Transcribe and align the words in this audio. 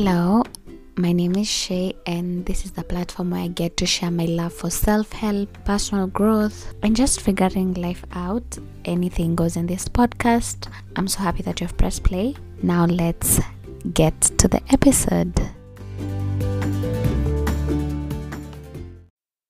Hello, 0.00 0.44
my 0.94 1.10
name 1.10 1.34
is 1.34 1.48
Shay, 1.48 1.92
and 2.06 2.46
this 2.46 2.64
is 2.64 2.70
the 2.70 2.84
platform 2.84 3.32
where 3.32 3.40
I 3.40 3.48
get 3.48 3.76
to 3.78 3.84
share 3.84 4.12
my 4.12 4.26
love 4.26 4.52
for 4.52 4.70
self 4.70 5.10
help, 5.12 5.48
personal 5.64 6.06
growth, 6.06 6.72
and 6.84 6.94
just 6.94 7.20
figuring 7.20 7.74
life 7.74 8.04
out. 8.12 8.58
Anything 8.84 9.34
goes 9.34 9.56
in 9.56 9.66
this 9.66 9.88
podcast. 9.88 10.70
I'm 10.94 11.08
so 11.08 11.18
happy 11.18 11.42
that 11.42 11.60
you've 11.60 11.76
pressed 11.76 12.04
play. 12.04 12.36
Now, 12.62 12.86
let's 12.86 13.40
get 13.92 14.20
to 14.38 14.46
the 14.46 14.62
episode. 14.72 15.34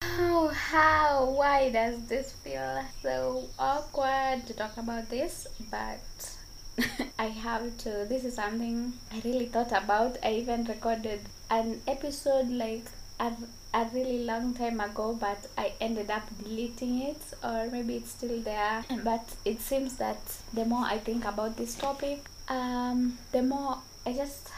Oh, 0.00 0.48
how? 0.48 1.30
Why 1.36 1.68
does 1.70 2.06
this 2.08 2.32
feel 2.32 2.82
so 3.02 3.50
awkward 3.58 4.46
to 4.46 4.54
talk 4.54 4.78
about 4.78 5.10
this? 5.10 5.46
But 5.70 6.00
I 7.18 7.26
have 7.26 7.76
to. 7.78 8.06
This 8.08 8.24
is 8.24 8.34
something 8.36 8.92
I 9.12 9.20
really 9.24 9.46
thought 9.46 9.72
about. 9.72 10.16
I 10.22 10.32
even 10.34 10.64
recorded 10.64 11.20
an 11.50 11.80
episode 11.86 12.48
like 12.48 12.84
a, 13.18 13.32
a 13.74 13.86
really 13.92 14.24
long 14.24 14.54
time 14.54 14.80
ago, 14.80 15.16
but 15.18 15.48
I 15.56 15.72
ended 15.80 16.10
up 16.10 16.22
deleting 16.42 17.02
it, 17.02 17.20
or 17.42 17.68
maybe 17.70 17.96
it's 17.96 18.10
still 18.12 18.40
there. 18.40 18.84
But 19.02 19.28
it 19.44 19.60
seems 19.60 19.96
that 19.96 20.20
the 20.54 20.64
more 20.64 20.84
I 20.84 20.98
think 20.98 21.24
about 21.24 21.56
this 21.56 21.74
topic, 21.74 22.24
um, 22.48 23.18
the 23.32 23.42
more 23.42 23.78
I 24.06 24.12
just 24.12 24.48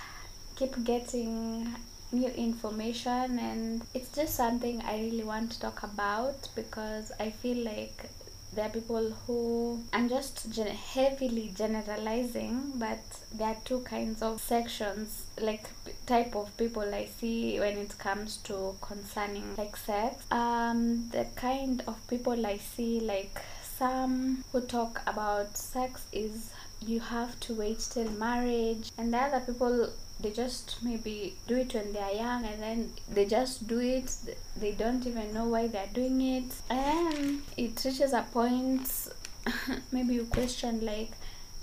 keep 0.57 0.85
getting 0.85 1.75
new 2.13 2.29
information, 2.29 3.39
and 3.39 3.83
it's 3.95 4.11
just 4.15 4.35
something 4.35 4.83
I 4.83 4.99
really 5.01 5.25
want 5.25 5.53
to 5.53 5.61
talk 5.61 5.83
about 5.83 6.49
because 6.55 7.11
I 7.19 7.31
feel 7.31 7.65
like 7.65 8.11
there 8.53 8.67
are 8.67 8.71
people 8.71 9.11
who 9.27 9.81
I'm 9.93 10.09
just 10.09 10.51
gen- 10.51 10.67
heavily 10.69 11.53
generalizing, 11.57 12.73
but 12.77 12.99
there 13.33 13.49
are 13.49 13.57
two 13.65 13.81
kinds 13.81 14.23
of 14.23 14.41
sections, 14.41 15.25
like 15.41 15.65
p- 15.85 15.93
type 16.07 16.35
of 16.35 16.57
people 16.57 16.95
I 16.95 17.07
see 17.07 17.59
when 17.61 17.77
it 17.79 17.97
comes 17.99 18.39
to 18.49 18.75
concerning 18.81 19.55
like 19.57 19.77
sex. 19.77 20.25
Um, 20.31 21.09
the 21.11 21.27
kind 21.37 21.83
of 21.87 21.97
people 22.09 22.47
I 22.47 22.57
see, 22.59 23.01
like 23.01 23.41
some 23.79 24.45
who 24.53 24.61
talk 24.63 25.01
about 25.07 25.57
sex 25.57 26.03
is 26.13 26.51
you 26.81 27.01
have 27.01 27.39
to 27.41 27.55
wait 27.55 27.79
till 27.91 28.11
marriage, 28.11 28.91
and 28.99 29.13
the 29.13 29.19
other 29.19 29.41
people 29.41 29.91
they 30.23 30.31
just 30.31 30.83
maybe 30.83 31.35
do 31.47 31.57
it 31.57 31.75
when 31.75 31.93
they 31.93 32.01
are 32.01 32.13
young 32.13 32.45
and 32.45 32.63
then 32.63 32.93
they 33.09 33.25
just 33.25 33.67
do 33.67 33.81
it. 33.81 34.15
They 34.57 34.73
don't 34.73 35.07
even 35.07 35.33
know 35.33 35.47
why 35.47 35.69
they're 35.69 35.89
doing 35.93 36.21
it. 36.21 36.53
And 36.69 37.43
it 37.57 37.83
reaches 37.85 38.13
a 38.13 38.23
point 38.33 39.09
maybe 39.93 40.15
you 40.15 40.25
question 40.25 40.85
like 40.85 41.11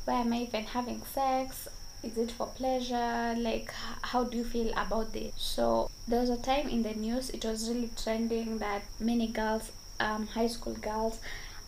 why 0.06 0.22
am 0.22 0.34
i 0.34 0.38
even 0.44 0.64
having 0.64 1.02
sex? 1.14 1.68
Is 2.04 2.18
it 2.18 2.32
for 2.32 2.48
pleasure? 2.48 3.36
Like 3.38 3.74
how 4.02 4.24
do 4.24 4.38
you 4.38 4.44
feel 4.44 4.72
about 4.72 5.14
this 5.14 5.34
so 5.36 5.90
there 6.08 6.22
was 6.22 6.30
a 6.30 6.38
time 6.38 6.70
in 6.70 6.84
the 6.84 6.94
news 6.94 7.30
it 7.30 7.44
was 7.44 7.70
really 7.70 7.90
trending 8.02 8.60
that 8.60 8.84
many 9.00 9.28
girls 9.28 9.72
um, 10.00 10.28
high 10.28 10.48
school 10.48 10.74
girls 10.76 11.20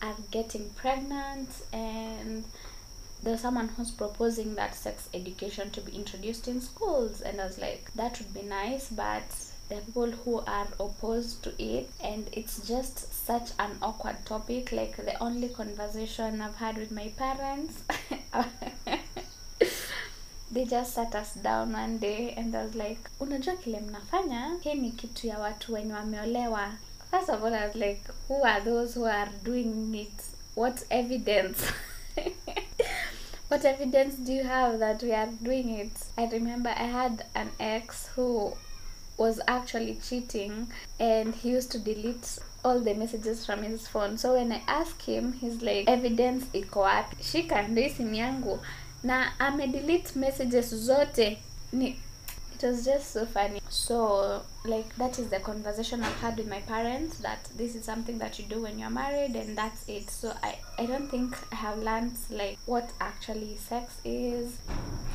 are 0.01 0.15
getting 0.31 0.69
pregnant 0.71 1.49
and 1.73 2.45
there's 3.23 3.41
someone 3.41 3.67
who's 3.67 3.91
proposing 3.91 4.55
that 4.55 4.75
sex 4.75 5.09
education 5.13 5.69
to 5.71 5.81
be 5.81 5.91
introduced 5.91 6.47
in 6.47 6.61
schools 6.61 7.21
and 7.21 7.41
i 7.41 7.45
was 7.45 7.57
like 7.59 7.91
that 7.95 8.17
would 8.19 8.33
be 8.33 8.41
nice 8.41 8.89
but 8.89 9.23
there 9.69 9.77
are 9.77 9.81
people 9.81 10.11
who 10.11 10.39
are 10.47 10.67
opposed 10.79 11.43
to 11.43 11.53
it 11.63 11.89
and 12.03 12.27
it's 12.31 12.67
just 12.67 13.13
such 13.25 13.49
an 13.59 13.71
awkward 13.81 14.15
topic 14.25 14.71
like 14.71 14.95
the 14.97 15.23
only 15.23 15.49
conversation 15.49 16.41
i've 16.41 16.55
had 16.55 16.77
with 16.77 16.91
my 16.91 17.09
parents 17.17 17.83
they 20.51 20.65
just 20.65 20.93
sat 20.95 21.13
us 21.13 21.35
down 21.35 21.73
one 21.73 21.99
day 21.99 22.33
and 22.35 22.55
I 22.55 22.63
was 22.63 22.75
like 22.75 22.99
unajua 23.19 23.55
kile 23.55 23.79
mnafanya? 23.79 24.57
Hii 24.61 24.73
ni 24.73 24.91
kitu 24.91 25.27
ya 25.27 25.39
watu 25.39 25.73
wenye 25.73 25.93
wameolewa. 25.93 26.71
First 27.11 27.29
of 27.29 27.43
all 27.43 27.53
i 27.53 27.65
was 27.67 27.75
like 27.75 28.01
who 28.27 28.45
are 28.45 28.61
those 28.61 28.99
who 28.99 29.05
are 29.07 29.31
doing 29.43 29.95
it? 29.95 30.13
What 30.55 30.81
evidence 30.89 31.63
what 33.49 33.65
evidence 33.65 34.15
do 34.15 34.31
you 34.31 34.43
have 34.43 34.79
that 34.79 35.01
we 35.03 35.11
are 35.11 35.27
doing 35.43 35.69
it? 35.69 35.91
I 36.17 36.25
remember 36.31 36.69
i 36.69 36.83
had 36.83 37.25
an 37.35 37.49
ex 37.59 38.07
who 38.15 38.53
was 39.17 39.41
actually 39.47 39.95
cheating 40.07 40.67
and 40.99 41.35
he 41.35 41.49
used 41.49 41.71
to 41.71 41.79
delete 41.79 42.39
all 42.63 42.79
the 42.79 42.93
messages 42.93 43.45
from 43.45 43.63
his 43.63 43.87
phone. 43.87 44.17
So 44.17 44.33
when 44.35 44.51
i 44.51 44.61
ask 44.67 45.01
him 45.01 45.33
he's 45.33 45.61
like 45.61 45.87
evidence 45.89 46.45
iko 46.53 46.79
wapi? 46.81 47.23
Shika 47.23 47.61
ndo 47.67 47.81
hii 47.81 47.89
simu 47.89 48.13
yangu. 48.15 48.59
Na 49.03 49.39
amedelete 49.39 50.19
messages 50.19 50.75
zote. 50.75 51.37
Ni 51.73 51.99
it 52.61 52.67
was 52.67 52.85
just 52.85 53.11
so 53.11 53.25
funny. 53.25 53.61
So 53.69 54.41
like 54.65 54.93
that 54.97 55.17
is 55.17 55.29
the 55.29 55.39
conversation 55.39 56.03
i've 56.03 56.19
had 56.19 56.37
with 56.37 56.47
my 56.47 56.59
parents 56.59 57.19
that 57.19 57.45
this 57.55 57.75
is 57.75 57.85
something 57.85 58.17
that 58.17 58.37
you 58.37 58.45
do 58.45 58.61
when 58.63 58.77
you're 58.77 58.89
married 58.89 59.35
and 59.35 59.57
that's 59.57 59.87
it. 59.87 60.09
So 60.09 60.33
i 60.43 60.57
i 60.77 60.85
don't 60.85 61.09
think 61.09 61.37
i 61.51 61.55
have 61.55 61.79
learned 61.79 62.17
like 62.29 62.57
what 62.65 62.91
actually 62.99 63.55
sex 63.55 64.01
is 64.03 64.57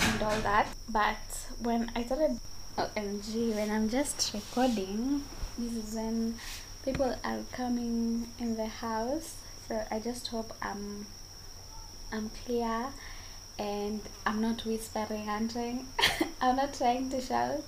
and 0.01 0.23
all 0.23 0.41
that. 0.41 0.69
But 0.89 1.49
when 1.61 1.91
i 1.95 2.05
started 2.05 2.41
omg 2.79 3.55
when 3.55 3.71
i'm 3.71 3.89
just 3.89 4.35
recording 4.35 5.23
this 5.57 5.73
is 5.75 5.95
when 5.95 6.35
people 6.85 7.15
are 7.25 7.41
coming 7.53 8.27
in 8.39 8.57
the 8.57 8.67
house. 8.67 9.37
So 9.69 9.83
i 9.91 9.99
just 9.99 10.29
hope 10.29 10.53
i'm 10.63 11.07
i'm 12.11 12.31
clear 12.45 12.89
and 13.59 14.01
I'm 14.27 14.41
not 14.41 14.65
whispering 14.65 15.29
I'm 16.41 16.57
not 16.57 16.75
trying 16.75 17.11
to 17.11 17.21
shout. 17.21 17.65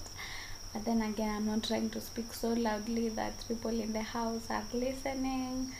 But 0.72 0.84
then 0.84 1.00
again 1.02 1.34
I'm 1.34 1.46
not 1.46 1.64
trying 1.64 1.90
to 1.90 2.00
speak 2.00 2.32
so 2.34 2.48
loudly 2.48 3.08
that 3.10 3.32
people 3.48 3.70
in 3.70 3.92
the 3.92 4.02
house 4.02 4.50
are 4.50 4.64
listening. 4.72 5.72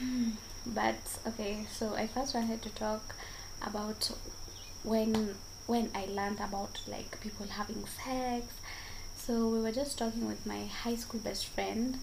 But 0.66 1.00
okay 1.26 1.66
so 1.72 1.94
I 1.94 2.06
first 2.06 2.34
wanted 2.34 2.62
to 2.62 2.68
talk 2.70 3.14
about 3.62 4.10
when 4.82 5.34
when 5.66 5.90
I 5.94 6.04
learned 6.06 6.40
about 6.40 6.80
like 6.86 7.20
people 7.20 7.46
having 7.46 7.84
sex. 7.86 8.46
So 9.16 9.48
we 9.48 9.60
were 9.60 9.72
just 9.72 9.98
talking 9.98 10.26
with 10.26 10.44
my 10.46 10.66
high 10.66 10.96
school 10.96 11.20
best 11.20 11.46
friend 11.46 11.98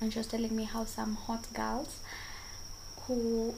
and 0.00 0.12
she 0.12 0.18
was 0.18 0.26
telling 0.26 0.54
me 0.54 0.64
how 0.64 0.84
some 0.84 1.14
hot 1.14 1.46
girls 1.54 2.00
who 3.02 3.54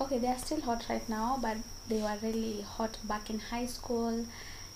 okay 0.00 0.18
they 0.18 0.28
are 0.28 0.38
still 0.38 0.60
hot 0.60 0.84
right 0.88 1.08
now 1.08 1.38
but 1.40 1.56
they 1.88 2.00
were 2.00 2.16
really 2.22 2.62
hot 2.62 2.98
back 3.04 3.30
in 3.30 3.38
high 3.38 3.66
school. 3.66 4.26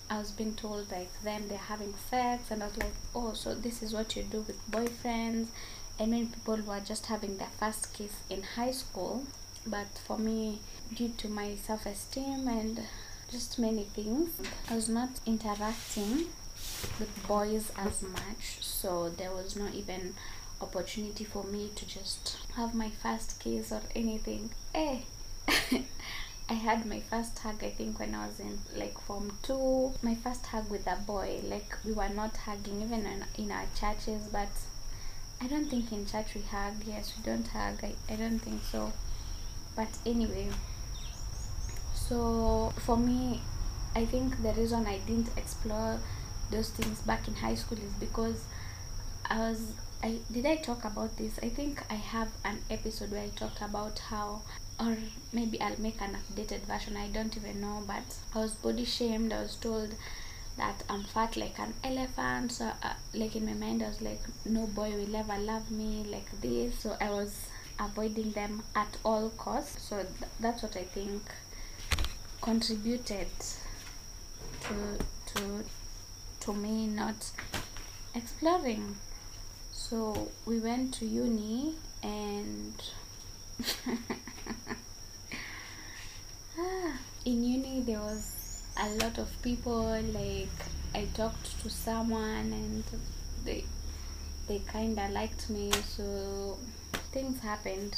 I 0.09 0.19
was 0.19 0.31
being 0.31 0.55
told 0.55 0.91
like 0.91 1.11
them 1.23 1.43
they're 1.47 1.57
having 1.57 1.93
sex 2.09 2.51
and 2.51 2.61
i 2.61 2.65
was 2.65 2.77
like 2.77 2.91
oh 3.15 3.31
so 3.31 3.55
this 3.55 3.81
is 3.81 3.93
what 3.93 4.13
you 4.15 4.23
do 4.23 4.41
with 4.41 4.69
boyfriends? 4.69 5.47
And 5.97 6.11
many 6.11 6.25
people 6.25 6.57
were 6.57 6.81
just 6.81 7.05
having 7.05 7.37
their 7.37 7.53
first 7.59 7.93
kiss 7.93 8.11
in 8.29 8.43
high 8.43 8.71
school 8.71 9.23
but 9.65 9.87
for 10.05 10.17
me 10.17 10.59
due 10.93 11.13
to 11.17 11.29
my 11.29 11.55
self-esteem 11.55 12.47
and 12.47 12.81
just 13.31 13.57
many 13.59 13.83
things 13.83 14.31
i 14.69 14.75
was 14.75 14.89
not 14.89 15.09
interacting 15.25 16.25
with 16.99 17.27
boys 17.27 17.71
as 17.77 18.01
much 18.01 18.57
so 18.59 19.09
there 19.09 19.31
was 19.31 19.55
no 19.55 19.67
even 19.73 20.13
opportunity 20.61 21.23
for 21.23 21.43
me 21.43 21.69
to 21.75 21.85
just 21.87 22.37
have 22.55 22.75
my 22.75 22.89
first 22.89 23.39
kiss 23.39 23.71
or 23.71 23.81
anything. 23.95 24.51
Eh 24.75 24.99
I 26.49 26.53
had 26.53 26.85
my 26.85 26.99
first 26.99 27.39
hug 27.39 27.63
I 27.63 27.69
think 27.69 27.99
when 27.99 28.13
I 28.13 28.27
was 28.27 28.39
in 28.39 28.59
like 28.75 28.99
form 28.99 29.37
two. 29.41 29.93
My 30.01 30.15
first 30.15 30.45
hug 30.45 30.69
with 30.69 30.85
a 30.87 30.97
boy, 30.97 31.39
like 31.43 31.77
we 31.85 31.93
were 31.93 32.09
not 32.09 32.35
hugging 32.37 32.81
even 32.81 33.05
in, 33.05 33.23
in 33.37 33.51
our 33.51 33.65
churches, 33.79 34.27
but 34.31 34.49
I 35.41 35.47
don't 35.47 35.69
think 35.69 35.91
in 35.91 36.05
church 36.05 36.35
we 36.35 36.41
hug. 36.41 36.73
Yes, 36.85 37.13
we 37.17 37.23
don't 37.23 37.47
hug. 37.47 37.83
I, 37.83 37.93
I 38.11 38.15
don't 38.15 38.39
think 38.39 38.61
so. 38.63 38.91
But 39.75 39.89
anyway, 40.05 40.49
so 41.93 42.73
for 42.77 42.97
me, 42.97 43.41
I 43.95 44.05
think 44.05 44.41
the 44.43 44.53
reason 44.53 44.85
I 44.85 44.99
didn't 44.99 45.29
explore 45.37 45.99
those 46.49 46.69
things 46.69 46.99
back 47.01 47.27
in 47.27 47.35
high 47.35 47.55
school 47.55 47.77
is 47.77 47.93
because 47.93 48.43
I 49.29 49.39
was 49.39 49.71
I 50.03 50.17
did 50.31 50.45
I 50.45 50.57
talk 50.57 50.83
about 50.83 51.17
this? 51.17 51.39
I 51.41 51.49
think 51.49 51.83
I 51.89 51.95
have 51.95 52.29
an 52.43 52.59
episode 52.69 53.11
where 53.11 53.23
I 53.23 53.29
talked 53.29 53.61
about 53.61 53.99
how 53.99 54.41
or 54.81 54.97
maybe 55.31 55.61
I'll 55.61 55.79
make 55.79 56.01
an 56.01 56.17
updated 56.21 56.61
version. 56.61 56.97
I 56.97 57.07
don't 57.07 57.35
even 57.37 57.61
know, 57.61 57.83
but 57.85 58.03
I 58.33 58.39
was 58.39 58.55
body 58.55 58.85
shamed. 58.85 59.31
I 59.31 59.41
was 59.43 59.55
told 59.55 59.93
that 60.57 60.83
I'm 60.89 61.03
fat 61.03 61.37
like 61.37 61.59
an 61.59 61.73
elephant. 61.83 62.51
So, 62.51 62.65
uh, 62.83 62.93
like 63.13 63.35
in 63.35 63.45
my 63.45 63.53
mind, 63.53 63.83
I 63.83 63.87
was 63.89 64.01
like, 64.01 64.21
no 64.45 64.65
boy 64.67 64.91
will 64.91 65.15
ever 65.15 65.37
love 65.37 65.69
me 65.71 66.05
like 66.09 66.29
this. 66.41 66.79
So 66.79 66.97
I 66.99 67.09
was 67.11 67.47
avoiding 67.79 68.31
them 68.31 68.63
at 68.75 68.97
all 69.05 69.29
costs. 69.37 69.83
So 69.89 69.97
th- 69.97 70.31
that's 70.39 70.63
what 70.63 70.75
I 70.75 70.83
think 70.83 71.21
contributed 72.41 73.27
to 74.61 74.97
to 75.33 75.63
to 76.41 76.53
me 76.53 76.87
not 76.87 77.29
exploring. 78.15 78.95
So 79.71 80.31
we 80.45 80.59
went 80.59 80.93
to 80.95 81.05
uni 81.05 81.75
and 82.03 82.73
in 87.25 87.43
uni 87.43 87.81
there 87.81 87.99
was 87.99 88.63
a 88.77 88.89
lot 88.95 89.17
of 89.17 89.29
people 89.41 90.01
like 90.13 90.57
I 90.93 91.05
talked 91.13 91.61
to 91.61 91.69
someone 91.69 92.51
and 92.51 92.83
they 93.45 93.63
they 94.47 94.59
kinda 94.71 95.09
liked 95.09 95.49
me 95.49 95.71
so 95.71 96.57
things 97.11 97.41
happened. 97.41 97.95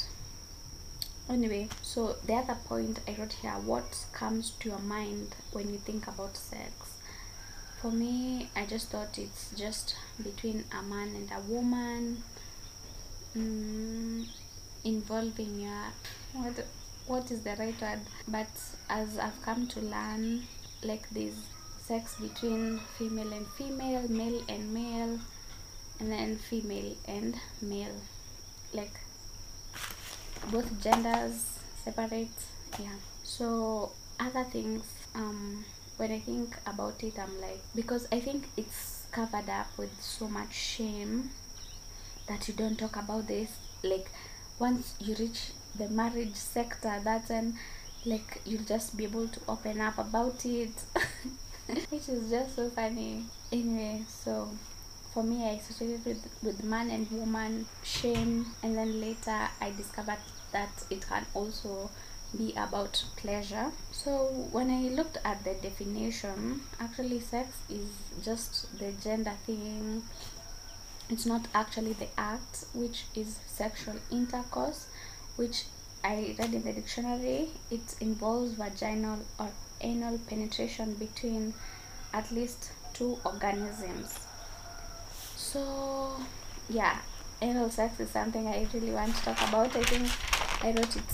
Anyway 1.28 1.68
so 1.82 2.16
the 2.26 2.34
other 2.34 2.56
point 2.66 3.00
i 3.08 3.14
wrote 3.18 3.32
here 3.32 3.52
what 3.52 4.04
comes 4.12 4.50
to 4.60 4.68
your 4.68 4.78
mind 4.78 5.34
when 5.52 5.72
you 5.72 5.78
think 5.78 6.06
about 6.06 6.36
sex? 6.36 6.72
For 7.80 7.90
me 7.90 8.50
i 8.54 8.66
just 8.66 8.90
thought 8.90 9.18
it's 9.18 9.50
just 9.56 9.96
between 10.22 10.64
a 10.78 10.82
man 10.82 11.08
and 11.16 11.30
a 11.32 11.40
woman 11.40 12.22
mm, 13.36 14.26
involving 14.84 15.60
your 15.60 15.92
what 16.34 16.64
what 17.06 17.30
is 17.30 17.42
the 17.42 17.54
right 17.58 17.80
word 17.80 18.00
but 18.28 18.48
as 18.88 19.18
i've 19.18 19.40
come 19.42 19.66
to 19.66 19.80
learn 19.80 20.42
like 20.82 21.08
this 21.10 21.34
sex 21.82 22.16
between 22.16 22.78
female 22.98 23.32
and 23.32 23.46
female 23.58 24.08
male 24.08 24.42
and 24.48 24.72
male 24.72 25.18
and 26.00 26.10
then 26.10 26.36
female 26.36 26.94
and 27.06 27.36
male. 27.62 27.94
Like 28.72 28.92
both 30.50 30.82
genders 30.82 31.58
separate 31.84 32.28
yeah. 32.78 32.96
So 33.22 33.92
other 34.20 34.44
things 34.44 34.84
um 35.14 35.64
when 35.96 36.10
i 36.12 36.18
think 36.18 36.56
about 36.66 37.02
it 37.02 37.18
i'm 37.18 37.40
like 37.40 37.60
because 37.74 38.06
i 38.12 38.20
think 38.20 38.48
it's 38.56 39.06
covered 39.10 39.48
up 39.48 39.66
with 39.76 39.90
so 40.00 40.28
much 40.28 40.52
shame 40.52 41.30
that 42.28 42.46
you 42.48 42.54
don't 42.54 42.78
talk 42.78 42.96
about 42.96 43.28
this. 43.28 43.50
Like 43.82 44.10
once 44.58 44.94
you 44.98 45.14
reach 45.16 45.50
the 45.76 45.88
marriage 45.88 46.34
sector 46.34 47.00
that's 47.02 47.30
when 47.30 47.54
like 48.04 48.40
you'll 48.44 48.62
just 48.64 48.96
be 48.96 49.04
able 49.04 49.28
to 49.28 49.40
open 49.48 49.80
up 49.80 49.98
about 49.98 50.44
it. 50.44 50.72
Which 51.88 52.08
is 52.08 52.30
just 52.30 52.56
so 52.56 52.68
funny. 52.70 53.24
Anyway 53.50 54.02
so 54.08 54.48
for 55.12 55.22
me 55.22 55.44
i 55.48 55.52
associated 55.52 56.04
with 56.04 56.28
with 56.42 56.64
man 56.64 56.90
and 56.90 57.08
woman 57.12 57.64
shame 57.84 58.46
and 58.64 58.76
then 58.76 59.00
later 59.00 59.48
i 59.60 59.70
discovered 59.70 60.18
that 60.52 60.70
it 60.90 61.06
can 61.08 61.24
also 61.34 61.88
be 62.36 62.52
about 62.56 63.04
pleasure. 63.16 63.70
So 63.92 64.26
when 64.50 64.70
i 64.70 64.88
looked 64.88 65.18
at 65.24 65.44
the 65.44 65.54
definition 65.54 66.60
actually 66.80 67.20
sex 67.20 67.48
is 67.70 67.88
just 68.24 68.78
the 68.78 68.92
gender 69.02 69.34
thing. 69.46 70.02
It's 71.08 71.26
not 71.26 71.46
actually 71.54 71.92
the 71.92 72.08
act 72.18 72.64
which 72.74 73.04
is 73.14 73.38
sexual 73.46 73.96
intercourse 74.10 74.86
which 75.36 75.64
i 76.02 76.34
read 76.38 76.54
in 76.54 76.62
the 76.62 76.72
dictionary 76.72 77.48
it 77.70 77.94
involves 78.00 78.52
vaginal 78.52 79.18
or 79.38 79.50
anal 79.80 80.18
penetration 80.28 80.94
between 80.94 81.52
at 82.12 82.30
least 82.30 82.70
two 82.92 83.18
organisms. 83.24 84.26
So 85.36 86.16
yeah 86.68 86.98
anal 87.42 87.68
sex 87.70 88.00
is 88.00 88.10
something 88.10 88.46
i 88.46 88.66
really 88.72 88.92
want 88.92 89.14
to 89.16 89.22
talk 89.22 89.48
about. 89.48 89.76
I 89.76 89.82
think 89.82 90.08
i 90.64 90.68
wrote 90.68 90.96
it 90.96 91.10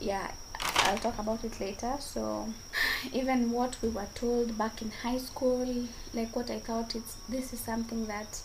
yeah 0.00 0.30
i'll 0.60 0.98
talk 0.98 1.18
about 1.18 1.44
it 1.44 1.58
later. 1.60 1.94
So 2.00 2.52
even 3.12 3.50
what 3.50 3.76
we 3.82 3.88
were 3.88 4.08
told 4.14 4.58
back 4.58 4.82
in 4.82 4.90
high 4.90 5.18
school 5.18 5.86
like 6.12 6.34
what 6.34 6.50
i 6.50 6.58
thought 6.58 6.94
it's 6.94 7.16
this 7.28 7.52
is 7.52 7.60
something 7.60 8.06
that 8.06 8.40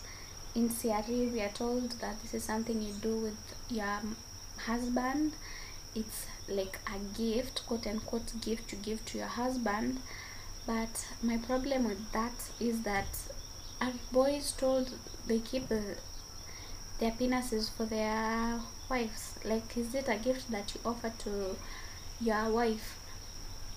in 0.54 0.68
CRE 0.68 1.30
we 1.32 1.40
are 1.40 1.48
told 1.54 1.92
that 2.00 2.20
this 2.22 2.34
is 2.34 2.44
something 2.44 2.80
you 2.82 2.92
do 3.00 3.16
with 3.16 3.54
your 3.70 3.98
husband 4.66 5.32
it's 5.94 6.26
like 6.48 6.78
a 6.86 6.98
gift 7.18 7.66
quote 7.66 7.86
unquote 7.86 8.32
gift 8.40 8.72
you 8.72 8.78
give 8.78 9.04
to 9.06 9.18
your 9.18 9.26
husband. 9.26 9.98
But 10.66 11.06
my 11.22 11.36
problem 11.38 11.88
with 11.88 12.12
that 12.12 12.50
is 12.60 12.82
that 12.82 13.06
boys 14.12 14.52
told 14.52 14.90
they 15.26 15.40
keep 15.40 15.70
uh, 15.70 15.80
their 16.98 17.10
penises 17.10 17.70
for 17.70 17.84
their 17.84 18.60
wives. 18.88 19.34
Like 19.44 19.76
is 19.76 19.94
it 19.94 20.08
a 20.08 20.16
gift 20.16 20.50
that 20.50 20.74
you 20.74 20.80
offer 20.84 21.12
to 21.20 21.56
your 22.20 22.50
wife? 22.50 22.98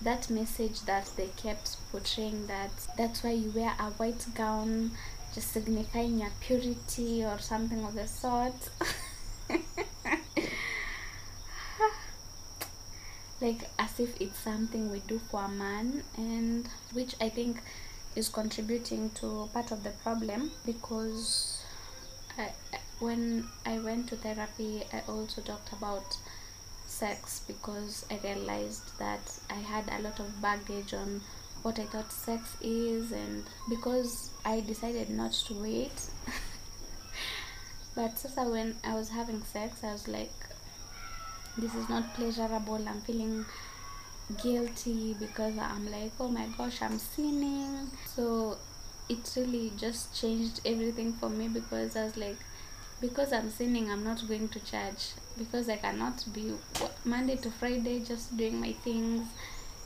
That 0.00 0.30
message 0.30 0.82
that 0.82 1.10
they 1.16 1.28
kept 1.36 1.76
portraying 1.90 2.46
that 2.46 2.70
that's 2.96 3.22
why 3.22 3.32
you 3.32 3.50
wear 3.50 3.74
a 3.78 3.90
white 3.92 4.26
gown 4.34 4.92
just 5.34 5.52
signifying 5.52 6.20
your 6.20 6.30
purity 6.40 7.24
or 7.24 7.38
something 7.38 7.84
of 7.84 7.94
the 7.94 8.06
sort 8.06 8.70
like 13.46 13.68
as 13.78 14.00
if 14.00 14.20
it's 14.20 14.40
something 14.40 14.90
we 14.90 14.98
do 15.06 15.20
for 15.30 15.44
a 15.44 15.48
man 15.48 16.02
and 16.16 16.68
which 16.92 17.14
i 17.20 17.28
think 17.28 17.62
is 18.16 18.28
contributing 18.28 19.08
to 19.10 19.48
part 19.54 19.70
of 19.70 19.84
the 19.84 19.90
problem 20.02 20.50
because 20.64 21.62
I, 22.36 22.50
when 22.98 23.46
i 23.64 23.78
went 23.78 24.08
to 24.08 24.16
therapy 24.16 24.82
i 24.92 25.00
also 25.08 25.42
talked 25.42 25.72
about 25.72 26.16
sex 26.86 27.42
because 27.46 28.04
i 28.10 28.18
realized 28.24 28.98
that 28.98 29.20
i 29.48 29.60
had 29.72 29.84
a 29.92 30.02
lot 30.02 30.18
of 30.18 30.42
baggage 30.42 30.92
on 30.92 31.20
what 31.62 31.78
i 31.78 31.84
thought 31.84 32.10
sex 32.10 32.56
is 32.60 33.12
and 33.12 33.44
because 33.68 34.30
i 34.44 34.60
decided 34.60 35.10
not 35.10 35.32
to 35.32 35.54
wait. 35.54 35.92
But 37.94 38.18
sasa 38.18 38.44
when 38.44 38.76
i 38.84 38.94
was 38.94 39.08
having 39.08 39.42
sex 39.42 39.82
i 39.82 39.92
was 39.92 40.06
like 40.06 40.45
this 41.58 41.74
is 41.74 41.88
not 41.88 42.14
pleasurable 42.14 42.82
i'm 42.88 43.00
feeling 43.00 43.44
guilty 44.42 45.14
because 45.18 45.56
i'm 45.58 45.90
like 45.90 46.10
oh 46.18 46.28
my 46.28 46.46
gosh 46.58 46.82
i'm 46.82 46.98
sinning. 46.98 47.90
So 48.06 48.58
it 49.08 49.32
really 49.36 49.72
just 49.76 50.20
changed 50.20 50.60
everything 50.64 51.12
for 51.12 51.28
me 51.28 51.46
because 51.48 51.94
i 51.96 52.04
was 52.04 52.16
like 52.16 52.36
because 53.00 53.32
i'm 53.32 53.50
sinning 53.50 53.90
i'm 53.90 54.02
not 54.02 54.26
going 54.26 54.48
to 54.48 54.60
church. 54.60 55.12
Because 55.38 55.68
i 55.68 55.76
cannot 55.76 56.24
be 56.32 56.54
monday 57.04 57.36
to 57.36 57.50
friday 57.50 58.00
just 58.00 58.36
doing 58.36 58.60
my 58.60 58.72
things 58.72 59.28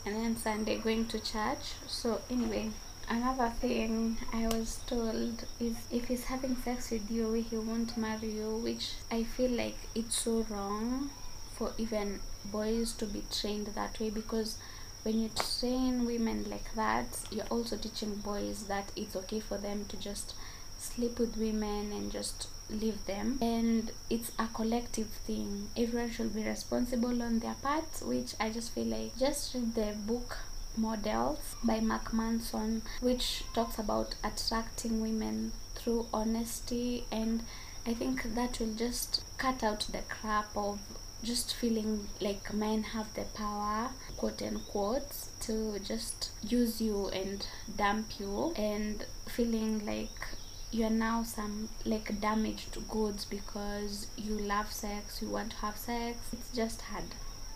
and 0.06 0.16
then 0.16 0.36
sunday 0.36 0.78
going 0.78 1.06
to 1.08 1.18
church. 1.18 1.74
So 1.86 2.20
anyway 2.30 2.70
another 3.10 3.52
thing 3.60 4.16
i 4.32 4.46
was 4.46 4.78
told 4.86 5.44
is 5.58 5.74
if 5.90 6.06
he's 6.06 6.24
having 6.24 6.54
sex 6.64 6.92
with 6.92 7.10
you 7.10 7.32
he 7.32 7.56
won't 7.56 7.96
marry 7.96 8.30
you 8.30 8.56
which 8.62 8.92
i 9.10 9.24
feel 9.24 9.50
like 9.50 9.76
it's 9.96 10.16
so 10.16 10.46
wrong 10.48 11.10
for 11.60 11.72
even 11.76 12.20
boys 12.46 12.92
to 12.94 13.04
be 13.04 13.22
trained 13.30 13.66
that 13.74 14.00
way 14.00 14.08
because 14.08 14.56
when 15.02 15.20
you 15.20 15.28
train 15.28 16.06
women 16.06 16.48
like 16.48 16.74
that 16.74 17.06
you're 17.30 17.44
also 17.50 17.76
teaching 17.76 18.14
boys 18.16 18.64
that 18.64 18.90
it's 18.96 19.14
okay 19.14 19.40
for 19.40 19.58
them 19.58 19.84
to 19.84 19.98
just 19.98 20.32
sleep 20.78 21.18
with 21.18 21.36
women 21.36 21.92
and 21.92 22.10
just 22.10 22.48
leave 22.70 23.04
them. 23.04 23.38
And 23.42 23.92
it's 24.08 24.32
a 24.38 24.46
collective 24.46 25.08
thing. 25.08 25.68
Everyone 25.76 26.10
should 26.10 26.34
be 26.34 26.42
responsible 26.42 27.22
on 27.22 27.40
their 27.40 27.56
part 27.62 28.00
which 28.02 28.34
i 28.40 28.48
just 28.48 28.72
feel 28.72 28.86
like 28.86 29.18
just 29.18 29.54
read 29.54 29.74
the 29.74 29.94
book 30.06 30.38
models 30.78 31.56
by 31.62 31.80
mark 31.80 32.14
manson 32.14 32.80
which 33.00 33.42
talks 33.52 33.78
about 33.78 34.14
attracting 34.24 35.02
women 35.02 35.52
through 35.74 36.06
honesty. 36.12 37.04
And 37.12 37.42
i 37.86 37.92
think 37.92 38.34
that 38.34 38.58
will 38.58 38.74
just 38.74 39.22
cut 39.36 39.62
out 39.62 39.86
the 39.92 40.02
crap 40.08 40.56
of 40.56 40.78
just 41.22 41.54
feeling 41.54 42.08
like 42.20 42.52
men 42.54 42.82
have 42.82 43.12
the 43.14 43.24
power 43.34 43.90
quote 44.16 44.40
unquote 44.42 45.10
to 45.40 45.78
just 45.80 46.30
use 46.42 46.80
you 46.80 47.08
and 47.08 47.46
dump 47.76 48.18
you 48.18 48.52
and 48.56 49.04
feeling 49.26 49.84
like 49.84 50.28
you're 50.72 50.88
now 50.88 51.22
some 51.22 51.68
like 51.84 52.20
damaged 52.20 52.76
goods 52.88 53.24
because 53.24 54.06
you 54.16 54.38
love 54.38 54.72
sex 54.72 55.20
you 55.20 55.28
want 55.28 55.50
to 55.50 55.56
have 55.56 55.76
sex. 55.76 56.18
It's 56.32 56.50
just 56.54 56.80
hard. 56.82 57.04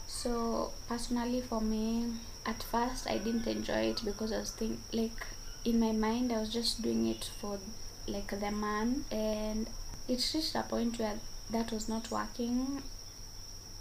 So 0.06 0.72
personally 0.88 1.40
for 1.40 1.60
me 1.60 2.06
at 2.46 2.62
first 2.62 3.08
i 3.08 3.18
didn't 3.18 3.46
enjoy 3.46 3.90
it 3.92 4.00
because 4.04 4.32
i 4.32 4.38
was 4.38 4.50
think 4.50 4.78
like 4.92 5.26
in 5.64 5.80
my 5.80 5.92
mind 5.92 6.32
i 6.32 6.38
was 6.38 6.52
just 6.52 6.82
doing 6.82 7.06
it 7.06 7.30
for 7.40 7.58
like 8.06 8.28
the 8.28 8.50
man 8.50 9.04
and 9.10 9.68
it 10.08 10.30
reached 10.34 10.54
a 10.54 10.62
point 10.62 10.98
where 10.98 11.18
that 11.50 11.72
was 11.72 11.88
not 11.88 12.10
working 12.10 12.82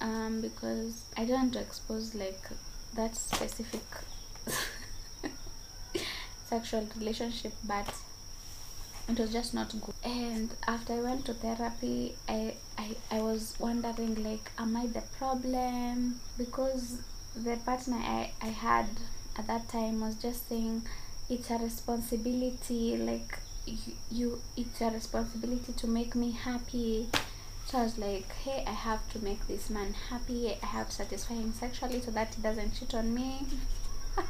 um, 0.03 0.41
because 0.41 1.05
I 1.17 1.25
don't 1.25 1.39
want 1.39 1.53
to 1.53 1.61
expose 1.61 2.13
like 2.13 2.49
that 2.95 3.15
specific 3.15 3.81
sexual 6.45 6.87
relationship, 6.99 7.53
but 7.65 7.91
it 9.09 9.17
was 9.17 9.31
just 9.31 9.53
not 9.53 9.71
good. 9.71 9.95
And 10.03 10.51
after 10.67 10.93
I 10.93 11.01
went 11.01 11.25
to 11.25 11.33
therapy, 11.33 12.15
I, 12.27 12.53
I, 12.77 12.95
I 13.09 13.21
was 13.21 13.55
wondering 13.59 14.23
like, 14.23 14.51
am 14.59 14.75
I 14.75 14.87
the 14.87 15.01
problem? 15.17 16.19
Because 16.37 16.97
the 17.35 17.55
partner 17.65 17.97
I, 17.97 18.31
I 18.41 18.47
had 18.47 18.85
at 19.37 19.47
that 19.47 19.69
time 19.69 20.01
was 20.01 20.15
just 20.15 20.47
saying 20.49 20.83
it's 21.29 21.49
a 21.49 21.57
responsibility 21.57 22.97
like 22.97 23.39
you, 23.65 23.93
you 24.11 24.41
it's 24.57 24.81
a 24.81 24.91
responsibility 24.91 25.73
to 25.73 25.87
make 25.87 26.13
me 26.13 26.31
happy 26.31 27.07
so 27.65 27.79
I 27.79 27.83
was 27.83 27.97
like, 27.97 28.31
hey, 28.33 28.63
I 28.67 28.71
have 28.71 29.11
to 29.13 29.19
make 29.19 29.47
this 29.47 29.69
man 29.69 29.93
happy. 30.09 30.55
I 30.61 30.65
have 30.65 30.89
to 30.89 30.95
satisfy 30.95 31.35
him 31.35 31.53
sexually 31.53 32.01
so 32.01 32.11
that 32.11 32.35
he 32.35 32.41
doesn't 32.41 32.71
cheat 32.79 32.93
on 32.93 33.13
me. 33.13 33.47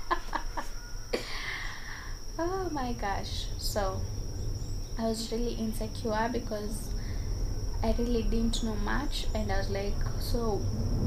oh 2.39 2.67
my 2.71 2.93
gosh 2.93 3.45
so 3.59 4.01
i 4.97 5.03
was 5.03 5.31
really 5.31 5.53
insecure 5.53 6.29
because 6.31 6.89
i 7.83 7.93
really 7.99 8.23
didn't 8.23 8.63
know 8.63 8.75
much 8.77 9.27
and 9.35 9.51
i 9.51 9.57
was 9.59 9.69
like 9.69 9.93
so 10.19 10.55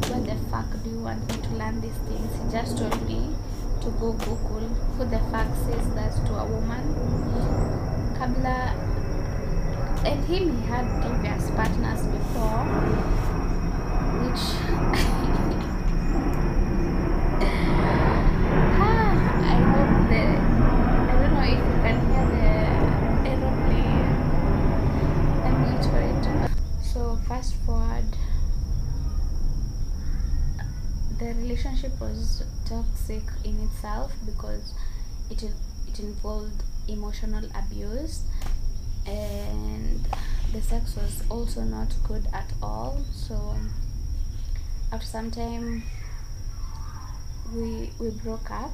what 0.06 0.24
the 0.24 0.36
fuck 0.50 0.70
do 0.84 0.90
you 0.90 1.00
want 1.00 1.20
me 1.28 1.42
to 1.42 1.48
learn 1.56 1.80
these 1.80 1.98
things 2.06 2.30
he 2.38 2.50
just 2.52 2.78
told 2.78 3.08
me 3.08 3.34
to 3.80 3.90
go 3.98 4.12
google 4.12 4.68
who 4.96 5.04
the 5.04 5.18
fuck 5.32 5.52
says 5.64 5.88
that 5.94 6.14
to 6.24 6.32
a 6.34 6.46
woman 6.46 6.94
kabla 8.16 8.95
and 10.06 10.24
him 10.26 10.44
he 10.56 10.66
had 10.68 10.86
previous 11.02 11.50
partners 11.50 12.02
before 12.06 12.64
which 14.22 14.44
Ah, 18.78 19.12
I 19.42 19.56
hope 19.72 19.94
the 20.10 20.22
I 21.10 21.14
don't 21.20 21.34
know 21.34 21.46
if 21.54 21.58
you 21.58 21.76
can 21.84 21.96
hear 22.10 22.24
the 22.34 22.46
aeroplane. 23.30 24.10
Let 25.42 25.54
me 25.62 25.70
try 25.86 26.04
it. 26.14 26.24
So 26.82 27.00
fast 27.28 27.52
forward. 27.66 28.10
The 31.18 31.28
relationship 31.34 31.98
was 32.00 32.44
toxic 32.64 33.24
in 33.44 33.58
itself 33.60 34.12
because 34.24 34.74
it 35.30 35.42
it 35.88 35.98
involved 35.98 36.62
emotional 36.88 37.44
abuse 37.54 38.22
and 39.06 40.06
the 40.52 40.62
sex 40.62 40.96
was 40.96 41.22
also 41.28 41.62
not 41.62 41.94
good 42.06 42.26
at 42.32 42.50
all. 42.62 43.00
So 43.12 43.56
after 44.92 45.06
some 45.06 45.30
time 45.30 45.82
we 47.54 47.90
we 47.98 48.10
broke 48.10 48.50
up. 48.50 48.72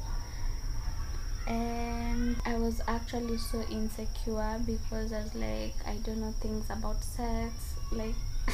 And 1.45 2.37
I 2.45 2.55
was 2.55 2.79
actually 2.87 3.37
so 3.37 3.61
insecure 3.69 4.61
because 4.65 5.11
I 5.11 5.23
was 5.23 5.35
like 5.35 5.73
I 5.85 5.95
don't 6.03 6.21
know 6.21 6.33
things 6.39 6.65
about 6.69 7.03
sex. 7.03 7.75
Like 7.91 8.15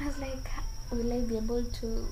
I 0.00 0.06
was 0.06 0.18
like 0.18 0.50
will 0.90 1.12
I 1.12 1.20
be 1.20 1.36
able 1.36 1.64
to 1.64 2.06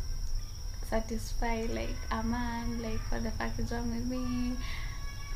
satisfy 0.89 1.67
like 1.71 1.97
a 2.11 2.23
man? 2.23 2.81
Like 2.81 3.01
what 3.11 3.25
the 3.25 3.31
fuck 3.33 3.59
is 3.59 3.73
wrong 3.73 3.91
with 3.91 4.07
me 4.07 4.57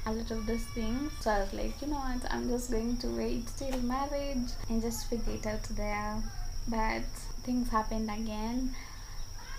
a 0.07 0.13
lot 0.13 0.31
of 0.31 0.47
those 0.47 0.65
things 0.75 1.13
so 1.21 1.31
I 1.31 1.41
was 1.41 1.53
like 1.53 1.81
you 1.81 1.89
know 1.89 1.97
what 1.97 2.33
I'm 2.33 2.49
just 2.49 2.71
going 2.71 2.97
to 2.99 3.07
wait 3.09 3.47
till 3.57 3.79
marriage 3.81 4.51
and 4.69 4.83
just 4.83 5.09
figure 5.09 5.35
it 5.35 5.47
out 5.47 5.63
there 5.71 6.23
but 6.69 7.05
things 7.45 7.69
happened 7.71 8.11
again 8.11 8.75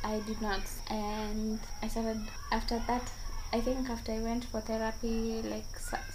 I 0.05 0.19
did 0.19 0.39
not. 0.39 0.61
And 0.89 1.59
I 1.81 1.87
started 1.87 2.21
after 2.51 2.79
that. 2.87 3.11
I 3.51 3.59
think 3.61 3.89
after 3.89 4.11
I 4.11 4.19
went 4.19 4.45
for 4.45 4.61
therapy, 4.61 5.41
like 5.41 5.65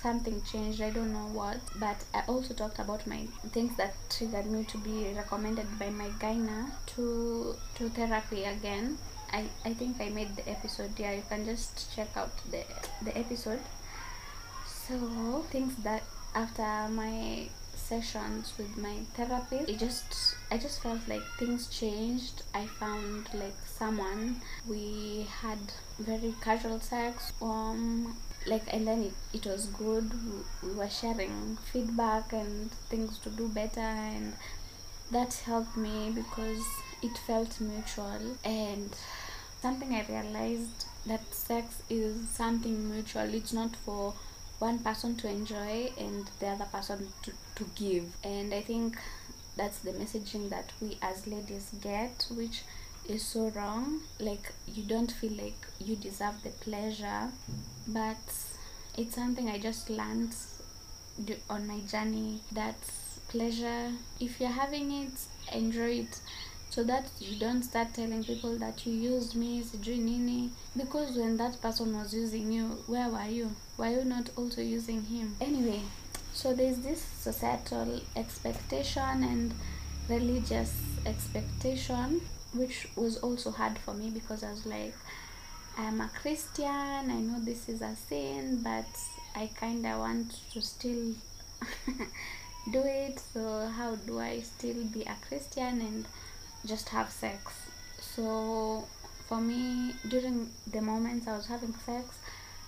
something 0.00 0.40
changed. 0.42 0.80
I 0.80 0.90
don't 0.90 1.12
know 1.12 1.28
what, 1.32 1.58
but 1.76 1.96
I 2.14 2.22
also 2.28 2.54
talked 2.54 2.78
about 2.78 3.06
my 3.06 3.26
things 3.50 3.76
that 3.78 3.94
triggered 4.08 4.46
me 4.46 4.64
to 4.64 4.78
be 4.78 5.12
recommended 5.16 5.66
by 5.78 5.90
my 5.90 6.08
gyna 6.20 6.70
to 6.94 7.56
to 7.76 7.88
therapy 7.88 8.44
again. 8.44 8.98
I, 9.32 9.44
I 9.64 9.74
think 9.74 10.00
I 10.00 10.08
made 10.10 10.36
the 10.36 10.48
episode. 10.48 10.98
Yeah, 10.98 11.12
you 11.12 11.22
can 11.28 11.44
just 11.44 11.94
check 11.94 12.16
out 12.16 12.30
the 12.50 12.62
the 13.02 13.16
episode. 13.18 13.60
So 14.90 15.44
things 15.52 15.76
that 15.84 16.02
after 16.34 16.88
my 16.92 17.46
sessions 17.76 18.52
with 18.58 18.76
my 18.76 18.96
therapist 19.14 19.68
it 19.68 19.78
just 19.78 20.34
i 20.50 20.58
just 20.58 20.82
felt 20.82 20.98
like 21.06 21.22
things 21.38 21.68
changed. 21.68 22.42
I 22.52 22.66
found 22.66 23.28
like 23.32 23.54
someone. 23.66 24.40
We 24.66 25.28
had 25.42 25.60
very 26.00 26.34
casual 26.40 26.80
sex 26.80 27.32
um 27.40 28.16
like 28.48 28.64
and 28.74 28.84
then 28.88 29.02
it, 29.04 29.14
it 29.32 29.46
was 29.46 29.66
good. 29.66 30.10
We, 30.24 30.68
we 30.68 30.74
were 30.74 30.90
sharing 30.90 31.56
feedback 31.72 32.32
and 32.32 32.72
things 32.90 33.18
to 33.20 33.30
do 33.30 33.46
better 33.46 33.90
and 34.14 34.32
that 35.12 35.34
helped 35.34 35.76
me 35.76 36.10
because 36.12 36.64
it 37.00 37.16
felt 37.28 37.60
mutual. 37.60 38.36
And 38.44 38.90
something 39.62 39.94
i 39.94 40.04
realized 40.08 40.86
that 41.06 41.32
sex 41.32 41.80
is 41.88 42.28
something 42.30 42.90
mutual. 42.90 43.32
It's 43.32 43.52
not 43.52 43.76
for 43.76 44.14
one 44.60 44.78
person 44.78 45.16
to 45.16 45.28
enjoy 45.28 45.90
and 45.98 46.30
the 46.38 46.46
other 46.46 46.66
person 46.66 47.08
to, 47.22 47.32
to 47.56 47.64
give. 47.74 48.04
And 48.22 48.54
i 48.54 48.60
think 48.60 48.96
that's 49.56 49.78
the 49.80 49.90
messaging 49.92 50.48
that 50.50 50.72
we 50.80 50.96
as 51.02 51.26
ladies 51.26 51.70
get 51.82 52.26
which 52.30 52.62
is 53.08 53.22
so 53.24 53.48
wrong. 53.56 54.00
Like 54.20 54.52
you 54.68 54.84
don't 54.84 55.10
feel 55.10 55.32
like 55.32 55.66
you 55.80 55.96
deserve 55.96 56.42
the 56.44 56.50
pleasure 56.50 57.32
but 57.88 58.18
it's 58.96 59.14
something 59.14 59.48
i 59.48 59.58
just 59.58 59.90
learned 59.90 60.34
on 61.48 61.66
my 61.66 61.80
journey. 61.80 62.40
That 62.52 62.76
pleasure. 63.28 63.92
If 64.18 64.40
you're 64.40 64.50
having 64.50 64.90
it 64.92 65.12
enjoy 65.52 66.00
it 66.04 66.20
so 66.70 66.84
that 66.84 67.04
you 67.18 67.38
don't 67.38 67.62
start 67.62 67.92
telling 67.92 68.24
people 68.24 68.56
that 68.56 68.86
you 68.86 68.92
used 68.92 69.34
me 69.34 69.62
sijui 69.62 70.48
because 70.76 71.16
when 71.16 71.36
that 71.36 71.60
person 71.60 71.96
was 71.96 72.14
using 72.14 72.50
you 72.52 72.64
where 72.86 73.08
were 73.08 73.28
you? 73.28 73.50
Were 73.76 73.88
you 73.88 74.04
not 74.04 74.30
also 74.36 74.60
using 74.60 75.02
him? 75.02 75.36
Anyway 75.40 75.82
so 76.32 76.54
there's 76.54 76.78
this 76.78 77.02
societal 77.02 78.00
expectation 78.16 79.24
and 79.24 79.52
religious 80.08 80.72
expectation 81.04 82.20
which 82.54 82.88
was 82.96 83.18
also 83.18 83.50
hard 83.50 83.76
for 83.78 83.94
me 83.94 84.10
because 84.10 84.42
i 84.42 84.50
was 84.50 84.64
like 84.64 84.94
i'm 85.76 86.00
a 86.00 86.10
christian 86.20 86.66
i 86.66 87.20
know 87.20 87.38
this 87.40 87.68
is 87.68 87.82
a 87.82 87.94
sin 88.08 88.60
but 88.62 88.86
i 89.34 89.48
kind 89.58 89.84
of 89.86 89.98
want 89.98 90.34
to 90.52 90.62
still 90.62 91.12
do 92.72 92.82
it. 92.84 93.20
So 93.32 93.70
how 93.76 93.96
do 93.96 94.18
i 94.18 94.40
still 94.40 94.84
be 94.84 95.02
a 95.02 95.16
christian? 95.26 95.80
And 95.80 96.04
just 96.66 96.88
have 96.90 97.10
sex. 97.10 97.52
So 97.98 98.86
for 99.30 99.40
me 99.40 99.94
during 100.08 100.50
the 100.72 100.80
moments 100.82 101.28
i 101.28 101.36
was 101.36 101.46
having 101.46 101.72
sex 101.86 102.18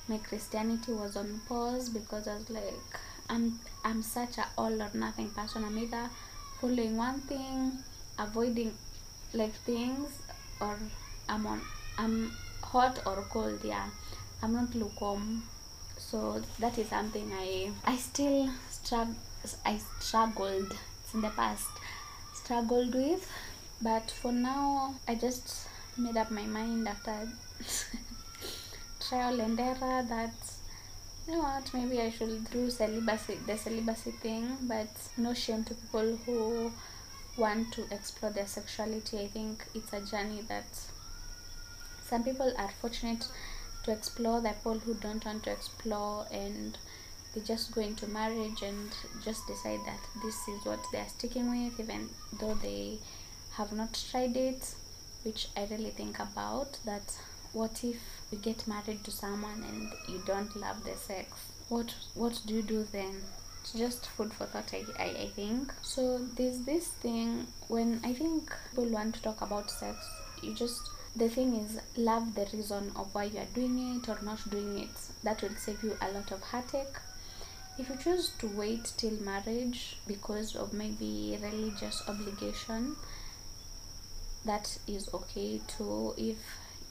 my 0.09 0.17
christianity 0.19 0.93
was 0.93 1.17
on 1.17 1.41
pause 1.49 1.89
because 1.89 2.29
i 2.29 2.35
was 2.35 2.49
like 2.51 3.01
i'm 3.29 3.59
i'm 3.85 4.01
such 4.01 4.39
a 4.39 4.47
all 4.57 4.81
or 4.81 4.91
nothing 4.95 5.29
person. 5.31 5.65
I'm 5.65 5.77
either 5.77 6.09
following 6.61 6.97
one 6.97 7.19
thing 7.23 7.73
avoiding 8.17 8.73
like 9.35 9.55
things 9.71 10.11
or 10.61 10.79
i'm 11.29 11.47
on 11.49 11.61
i'm 11.99 12.31
hot 12.63 13.01
or 13.07 13.25
cold 13.29 13.59
yeah. 13.65 13.89
I'm 14.45 14.55
not 14.55 14.75
lukewarm. 14.75 15.45
So 15.99 16.43
that 16.59 16.77
is 16.79 16.89
something 16.89 17.33
i 17.33 17.71
i 17.85 17.97
still 17.97 18.51
struggle 18.71 19.15
i 19.65 19.79
struggled 20.01 20.77
in 21.15 21.21
the 21.21 21.31
past 21.31 21.69
struggled 22.35 22.95
with 22.95 23.29
but 23.83 24.11
for 24.11 24.33
now 24.33 24.95
i 25.09 25.15
just 25.15 25.69
made 25.97 26.17
up 26.17 26.31
my 26.31 26.47
mind 26.47 26.89
after 26.89 27.29
trial 29.01 29.41
and 29.41 29.59
error 29.61 30.03
that 30.09 30.35
you 31.27 31.35
know 31.35 31.41
what 31.41 31.73
maybe 31.75 32.01
i 32.01 32.11
should 32.11 32.51
do 32.51 32.71
celibacy 32.71 33.37
the 33.47 33.57
celibacy 33.57 34.11
thing 34.11 34.57
but 34.63 34.89
no 35.17 35.35
shame 35.35 35.65
to 35.65 35.75
people 35.75 36.17
who 36.25 36.73
want 37.37 37.73
to 37.73 37.85
explore 37.91 38.31
their 38.33 38.47
sexuality. 38.47 39.21
I 39.21 39.29
think 39.29 39.65
it's 39.75 39.93
a 39.93 40.01
journey 40.01 40.43
that 40.49 40.67
some 42.07 42.25
people 42.25 42.53
are 42.59 42.71
fortunate 42.81 43.27
to 43.85 43.93
explore 43.93 44.41
the 44.41 44.51
people 44.51 44.79
who 44.79 44.95
don't 44.95 45.25
want 45.25 45.45
to 45.45 45.53
explore 45.53 46.27
and 46.31 46.77
they 47.35 47.41
just 47.41 47.75
go 47.75 47.81
into 47.81 48.07
marriage 48.07 48.63
and 48.63 48.91
just 49.25 49.47
decide 49.47 49.81
that 49.87 49.99
this 50.23 50.37
is 50.49 50.65
what 50.65 50.81
they 50.93 50.99
are 50.99 51.09
sticking 51.09 51.51
with 51.51 51.81
even 51.81 52.09
though 52.39 52.55
they 52.55 52.99
have 53.55 53.73
not 53.73 54.03
tried 54.11 54.37
it 54.37 54.75
which 55.23 55.49
i 55.57 55.67
really 55.71 55.91
think 55.91 56.19
about 56.19 56.79
that 56.85 57.17
what 57.53 57.85
if 57.85 57.97
you 58.31 58.39
get 58.39 58.67
married 58.67 59.05
to 59.05 59.11
someone 59.11 59.63
and 59.69 59.93
you 60.09 60.23
don't 60.27 60.57
love 60.57 60.85
the 60.85 60.97
sex? 60.97 61.31
What 61.69 61.95
what 62.15 62.41
do 62.47 62.55
you 62.55 62.63
do 62.63 62.87
then? 62.91 63.23
It's 63.61 63.75
just 63.75 64.07
food 64.07 64.33
for 64.33 64.47
thought 64.47 64.73
I, 64.73 64.85
I, 64.99 65.09
I 65.25 65.27
think. 65.37 65.73
So 65.83 66.19
there's 66.37 66.61
this 66.61 66.89
thing 66.89 67.47
when 67.69 68.01
i 68.05 68.13
think 68.13 68.53
people 68.71 68.87
want 68.87 69.15
to 69.15 69.23
talk 69.23 69.41
about 69.43 69.71
sex 69.71 69.97
you 70.43 70.55
just 70.55 70.89
the 71.15 71.29
thing 71.29 71.55
is 71.57 71.79
love 71.97 72.35
the 72.35 72.47
reason 72.53 72.91
of 72.97 73.15
why 73.15 73.25
you 73.25 73.39
are 73.39 73.55
doing 73.55 73.79
it 73.97 74.09
or 74.09 74.19
not 74.23 74.51
doing 74.51 74.79
it. 74.79 74.97
That 75.23 75.43
will 75.43 75.55
save 75.57 75.83
you 75.83 75.95
a 76.01 76.11
lot 76.11 76.33
of 76.33 76.41
heartache. 76.43 76.97
If 77.79 77.91
you 77.91 77.97
choose 77.97 78.31
to 78.39 78.47
wait 78.47 78.93
till 78.97 79.21
marriage 79.21 79.99
because 80.07 80.57
of 80.57 80.73
maybe 80.73 81.39
religious 81.43 82.03
obligation 82.09 82.97
that 84.45 84.79
is 84.87 85.09
okay 85.15 85.61
too. 85.67 86.15
If 86.17 86.37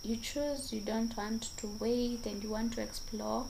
you 0.03 0.17
choose 0.17 0.73
you 0.73 0.81
don't 0.81 1.15
want 1.15 1.49
to 1.57 1.67
wait 1.79 2.25
and 2.25 2.43
you 2.43 2.49
want 2.49 2.73
to 2.73 2.81
explore 2.81 3.45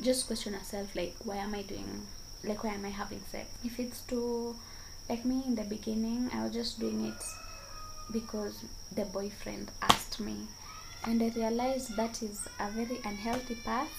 just 0.00 0.26
question 0.26 0.54
yourself 0.54 0.96
like 0.96 1.14
why 1.24 1.36
am 1.36 1.54
i 1.54 1.60
doing 1.60 2.06
like 2.42 2.64
why 2.64 2.70
am 2.70 2.84
i 2.84 2.88
having 2.88 3.20
sex? 3.30 3.46
If 3.62 3.78
it's 3.78 4.00
to 4.02 4.56
like 5.08 5.24
me 5.24 5.42
in 5.46 5.54
the 5.54 5.64
beginning 5.64 6.30
i 6.32 6.42
was 6.42 6.52
just 6.52 6.80
doing 6.80 7.04
it 7.04 7.22
because 8.12 8.64
the 8.94 9.04
boyfriend 9.04 9.70
asked 9.82 10.20
me. 10.20 10.36
And 11.04 11.22
i 11.22 11.28
realized 11.36 11.96
that 11.96 12.22
is 12.22 12.40
a 12.58 12.70
very 12.70 12.98
unhealthy 13.04 13.56
path 13.56 13.92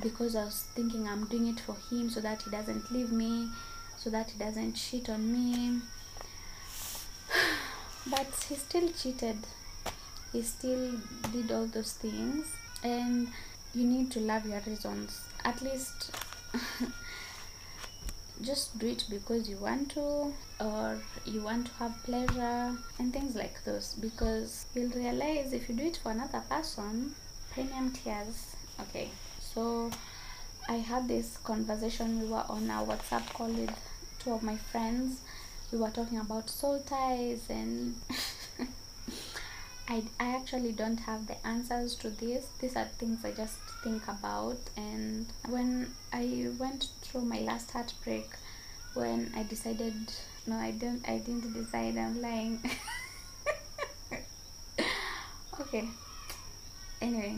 because 0.00 0.36
I 0.36 0.44
was 0.44 0.64
thinking 0.74 1.08
I'm 1.08 1.26
doing 1.26 1.48
it 1.48 1.60
for 1.60 1.76
him 1.90 2.10
so 2.10 2.20
that 2.20 2.42
he 2.42 2.50
doesn't 2.50 2.90
leave 2.90 3.12
me, 3.12 3.48
so 3.96 4.10
that 4.10 4.30
he 4.30 4.38
doesn't 4.38 4.74
cheat 4.74 5.08
on 5.08 5.32
me. 5.32 5.80
But 8.06 8.26
he 8.48 8.54
still 8.56 8.88
cheated. 8.90 9.38
He 10.32 10.42
still 10.42 10.92
did 11.32 11.50
all 11.52 11.66
those 11.66 11.92
things. 11.92 12.46
And 12.82 13.28
you 13.74 13.86
need 13.86 14.10
to 14.12 14.20
love 14.20 14.46
your 14.46 14.60
reasons. 14.66 15.20
At 15.44 15.62
least 15.62 16.10
just 18.42 18.78
do 18.78 18.86
it 18.88 19.04
because 19.08 19.48
you 19.48 19.56
want 19.56 19.90
to 19.92 20.32
or 20.60 20.98
you 21.24 21.40
want 21.40 21.66
to 21.66 21.72
have 21.74 21.94
pleasure 22.02 22.76
and 22.98 23.12
things 23.12 23.36
like 23.36 23.62
those 23.64 23.94
because 23.94 24.66
you'll 24.74 24.90
realize 24.90 25.52
if 25.52 25.68
you 25.68 25.74
do 25.74 25.84
it 25.84 25.96
for 26.02 26.10
another 26.10 26.42
person 26.50 27.14
premium 27.52 27.92
tears 27.92 28.56
okay 28.80 29.08
so 29.40 29.88
i 30.68 30.74
had 30.74 31.06
this 31.06 31.36
conversation 31.44 32.20
we 32.20 32.26
were 32.26 32.44
on 32.48 32.68
a 32.70 32.84
whatsapp 32.84 33.24
call 33.32 33.48
with 33.48 33.70
two 34.18 34.32
of 34.32 34.42
my 34.42 34.56
friends 34.56 35.20
we 35.74 35.80
were 35.80 35.90
talking 35.90 36.18
about 36.18 36.48
soul 36.48 36.78
ties 36.86 37.42
and 37.50 37.96
I, 39.88 40.04
I 40.20 40.36
actually 40.36 40.70
don't 40.70 40.98
have 40.98 41.26
the 41.26 41.44
answers 41.44 41.96
to 41.96 42.10
this. 42.10 42.46
These 42.60 42.76
are 42.76 42.84
things 42.84 43.24
i 43.24 43.32
just 43.32 43.58
think 43.82 44.06
about. 44.06 44.58
And 44.76 45.26
when 45.48 45.90
i 46.12 46.48
went 46.60 46.90
through 47.02 47.22
my 47.22 47.40
last 47.40 47.72
heartbreak 47.72 48.30
when 48.94 49.32
i 49.36 49.42
decided 49.42 49.94
no 50.46 50.54
i 50.54 50.70
didn't 50.70 51.08
i 51.08 51.18
didn't 51.18 51.52
decide 51.52 51.98
i'm 51.98 52.22
lying. 52.22 52.60
Okay. 55.60 55.88
Anyway 57.00 57.36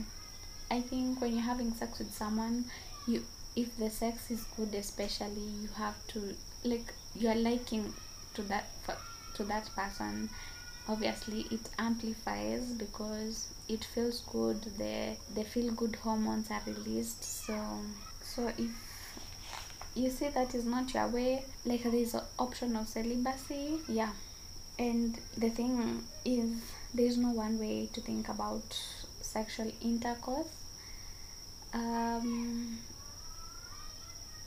i 0.70 0.80
think 0.80 1.20
when 1.20 1.32
you're 1.32 1.42
having 1.42 1.72
sex 1.72 1.98
with 1.98 2.12
someone 2.12 2.64
you 3.06 3.22
if 3.54 3.76
the 3.78 3.88
sex 3.88 4.30
is 4.30 4.44
good 4.56 4.74
especially 4.74 5.48
you 5.62 5.68
have 5.76 5.94
to 6.08 6.34
like 6.64 6.92
you're 7.14 7.34
liking 7.34 7.92
to 8.36 8.42
that 8.42 8.66
to 9.34 9.44
that 9.44 9.68
person 9.74 10.28
obviously 10.88 11.46
it 11.50 11.68
amplifies 11.78 12.64
because 12.72 13.48
it 13.68 13.84
feels 13.84 14.20
good 14.32 14.62
the 14.78 15.16
the 15.34 15.42
feel 15.42 15.72
good 15.72 15.96
hormones 15.96 16.50
are 16.50 16.62
released 16.66 17.24
so 17.24 17.58
so 18.22 18.46
if 18.56 18.70
you 19.94 20.10
see 20.10 20.28
that 20.28 20.54
is 20.54 20.64
not 20.64 20.92
your 20.94 21.08
way 21.08 21.42
like 21.64 21.82
there 21.82 21.94
is 21.94 22.14
an 22.14 22.20
option 22.38 22.76
of 22.76 22.86
celibacy 22.86 23.78
yeah. 23.88 24.12
And 24.78 25.18
the 25.38 25.48
thing 25.48 26.04
is 26.24 26.50
there 26.92 27.06
is 27.06 27.16
no 27.16 27.30
one 27.30 27.58
way 27.58 27.88
to 27.94 28.00
think 28.00 28.28
about 28.28 28.78
sexual 29.22 29.72
intercourse. 29.80 30.48
Um, 31.72 32.78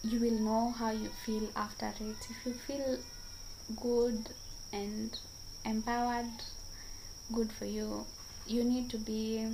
you 0.03 0.19
will 0.19 0.39
know 0.39 0.73
how 0.77 0.91
you 0.91 1.09
feel 1.25 1.47
after 1.55 1.87
it. 1.87 2.27
If 2.29 2.45
you 2.45 2.53
feel 2.53 2.99
good 3.75 4.29
and 4.71 5.17
empowered 5.65 6.43
good 7.33 7.51
for 7.51 7.65
you. 7.65 8.05
You 8.47 8.63
need 8.63 8.89
to 8.91 8.97
be 8.97 9.45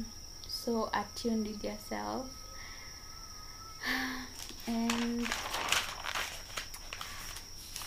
so 0.48 0.90
attuned 0.94 1.48
with 1.48 1.64
yourself. 1.64 2.30
And 4.68 5.22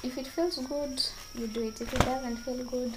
if 0.05 0.17
it 0.17 0.29
feels 0.29 0.59
good 0.59 1.03
you 1.35 1.49
do 1.49 1.63
it. 1.63 1.81
If 1.81 1.93
it 1.93 2.01
doesn't 2.01 2.37
feel 2.37 2.63
good 2.65 2.95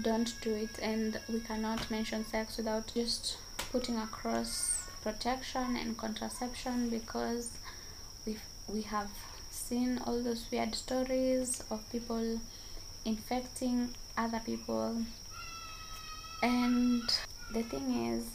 don't 0.00 0.34
do 0.42 0.54
it. 0.54 0.78
And 0.80 1.18
we 1.28 1.40
cannot 1.40 1.90
mention 1.90 2.24
sex 2.26 2.56
without 2.56 2.92
just 2.94 3.38
putting 3.70 3.96
across 3.96 4.86
protection 5.02 5.76
and 5.76 5.96
contraception 5.96 6.88
because 6.88 7.50
we 8.26 8.36
we 8.68 8.82
have 8.82 9.10
seen 9.72 9.98
all 10.06 10.22
those 10.22 10.44
weird 10.52 10.74
stories 10.74 11.64
of 11.70 11.80
people 11.90 12.38
infecting 13.06 13.88
other 14.18 14.40
people. 14.44 15.02
And 16.42 17.02
the 17.54 17.62
thing 17.62 17.86
is 18.12 18.26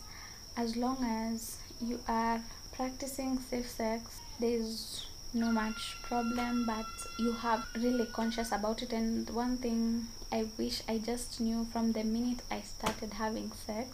as 0.55 0.75
long 0.75 0.97
as 1.03 1.57
you 1.79 1.99
are 2.07 2.41
practicing 2.75 3.37
safe 3.37 3.69
sex 3.69 4.19
there's 4.39 5.05
no 5.31 5.51
much 5.51 5.97
problem 6.01 6.65
but 6.65 6.89
you 7.19 7.33
have 7.33 7.63
really 7.75 8.07
conscious 8.07 8.51
about 8.51 8.81
it. 8.81 8.91
And 8.91 9.29
one 9.29 9.57
thing 9.57 10.07
i 10.31 10.45
wish 10.57 10.81
i 10.89 10.97
just 10.97 11.39
knew 11.39 11.65
from 11.71 11.93
the 11.93 12.03
minute 12.03 12.41
i 12.51 12.59
started 12.59 13.13
having 13.13 13.49
sex 13.65 13.87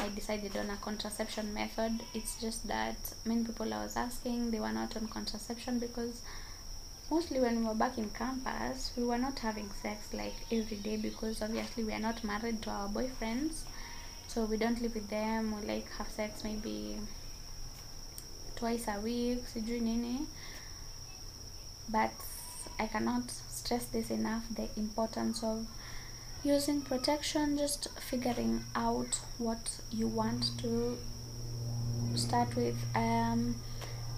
i 0.00 0.08
decided 0.14 0.56
on 0.56 0.70
a 0.70 0.76
contraception 0.76 1.52
method. 1.52 1.92
It's 2.14 2.40
just 2.40 2.66
that 2.68 2.96
many 3.26 3.44
people 3.44 3.72
i 3.74 3.82
was 3.82 3.96
asking 3.96 4.50
they 4.50 4.60
were 4.60 4.72
not 4.72 4.96
on 4.96 5.08
contraception 5.08 5.78
because 5.78 6.22
mostly 7.10 7.40
when 7.40 7.60
we 7.60 7.66
were 7.66 7.74
back 7.74 7.98
in 7.98 8.08
campus 8.10 8.92
we 8.96 9.04
were 9.04 9.18
not 9.18 9.38
having 9.40 9.68
sex 9.82 10.14
like 10.14 10.34
every 10.50 10.78
day 10.78 10.96
because 10.96 11.42
obviously 11.42 11.84
we 11.84 11.92
are 11.92 11.98
not 11.98 12.24
married 12.24 12.62
to 12.62 12.70
our 12.70 12.88
boyfriends. 12.88 13.62
So 14.28 14.44
we 14.44 14.56
don't 14.56 14.80
live 14.80 14.94
with 14.94 15.10
them. 15.10 15.54
We 15.60 15.66
like 15.66 15.90
have 15.98 16.08
sex 16.08 16.44
maybe 16.44 16.96
twice 18.56 18.86
a 18.88 19.00
week 19.00 19.44
sijui 19.52 19.80
nini. 19.80 20.20
But 21.90 22.12
i 22.78 22.86
cannot 22.86 23.30
stress 23.30 23.84
this 23.86 24.10
enough 24.10 24.44
the 24.54 24.68
importance 24.78 25.42
of 25.42 25.66
using 26.44 26.80
protection 26.82 27.56
just 27.58 27.88
figuring 27.98 28.64
out 28.74 29.20
what 29.38 29.70
you 29.90 30.06
want 30.06 30.50
to 30.58 30.98
start 32.16 32.54
with. 32.56 32.76
Um 32.94 33.56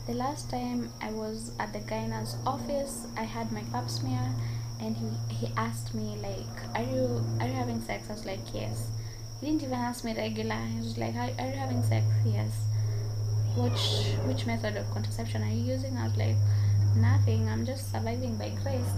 the 0.07 0.15
last 0.15 0.51
time 0.51 0.91
i 1.01 1.09
was 1.13 1.53
at 1.61 1.73
the 1.73 1.79
gynae's 1.79 2.35
office 2.45 3.07
i 3.17 3.23
had 3.23 3.53
my 3.53 3.63
pap 3.73 3.89
smear 3.89 4.35
and 4.81 4.97
he 4.97 5.37
he 5.37 5.47
asked 5.57 5.95
me 5.95 6.17
like 6.21 6.57
are 6.75 6.83
you 6.83 7.25
are 7.41 7.47
you 7.47 7.53
having 7.53 7.81
sex? 7.81 8.09
I 8.11 8.13
was 8.15 8.25
like 8.27 8.41
yes. 8.53 8.89
He 9.41 9.47
didn't 9.47 9.63
even 9.63 9.75
ask 9.75 10.05
me 10.05 10.15
regular. 10.15 10.57
He 10.57 10.79
was 10.79 10.99
like 10.99 11.15
are, 11.15 11.31
are 11.39 11.47
you 11.49 11.57
having 11.57 11.83
sex? 11.85 12.05
Yes. 12.27 12.51
Which 13.57 14.17
which 14.27 14.47
method 14.47 14.77
of 14.77 14.91
contraception 14.91 15.43
are 15.43 15.51
you 15.51 15.63
using? 15.75 15.97
I 15.97 16.05
was 16.09 16.17
like 16.17 16.37
nothing. 16.97 17.49
I'm 17.49 17.65
just 17.65 17.93
surviving 17.93 18.37
by 18.37 18.51
grace. 18.63 18.93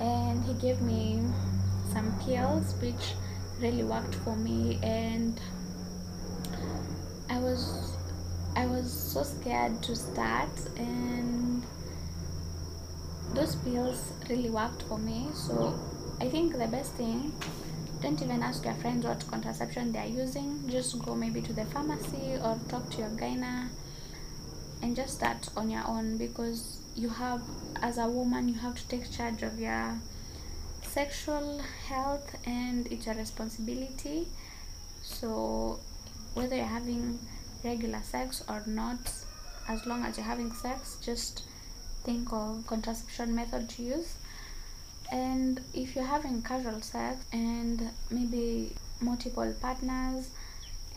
And 0.00 0.44
he 0.44 0.54
gave 0.54 0.80
me 0.82 1.22
some 1.92 2.12
pills 2.20 2.74
which 2.80 3.14
really 3.60 3.84
worked 3.84 4.14
for 4.16 4.36
me 4.36 4.78
and 4.82 5.40
i 7.28 7.38
was 7.38 7.96
i 8.56 8.66
was 8.66 8.92
so 8.92 9.22
scared 9.22 9.82
to 9.82 9.94
start 9.96 10.50
and 10.76 11.62
those 13.34 13.56
pills 13.56 14.12
really 14.28 14.50
worked 14.50 14.82
for 14.82 14.98
me. 14.98 15.28
So 15.34 15.78
i 16.20 16.28
think 16.28 16.58
the 16.58 16.66
best 16.66 16.92
thing 16.94 17.32
don't 18.00 18.20
even 18.22 18.42
ask 18.42 18.64
your 18.64 18.74
friends 18.74 19.04
what 19.04 19.26
contraception 19.28 19.92
they 19.92 19.98
are 19.98 20.06
using. 20.06 20.68
Just 20.68 20.98
go 21.04 21.14
maybe 21.14 21.42
to 21.42 21.52
the 21.52 21.64
pharmacy 21.66 22.38
or 22.42 22.58
talk 22.68 22.88
to 22.90 22.98
your 22.98 23.10
gyna 23.10 23.68
and 24.82 24.94
just 24.94 25.14
start 25.14 25.48
on 25.56 25.68
your 25.68 25.84
own 25.86 26.16
because 26.16 26.80
you 26.94 27.08
have 27.08 27.42
as 27.82 27.98
a 27.98 28.06
woman 28.06 28.48
you 28.48 28.54
have 28.54 28.76
to 28.76 28.86
take 28.88 29.10
charge 29.10 29.42
of 29.42 29.58
your 29.58 30.00
sexual 30.88 31.60
health 31.86 32.34
and 32.46 32.86
it's 32.90 33.06
a 33.06 33.14
responsibility. 33.14 34.26
So 35.02 35.78
whether 36.34 36.56
you're 36.56 36.64
having 36.64 37.18
regular 37.64 38.00
sex 38.02 38.42
or 38.48 38.62
not 38.66 39.12
as 39.68 39.84
long 39.86 40.04
as 40.04 40.16
you're 40.16 40.26
having 40.26 40.52
sex 40.52 40.96
just 41.02 41.42
think 42.04 42.32
of 42.32 42.66
contraception 42.66 43.34
method 43.34 43.68
to 43.70 43.82
use. 43.82 44.16
And 45.12 45.60
if 45.74 45.94
you're 45.94 46.04
having 46.04 46.42
casual 46.42 46.80
sex 46.80 47.24
and 47.32 47.90
maybe 48.10 48.72
multiple 49.00 49.54
partners 49.60 50.30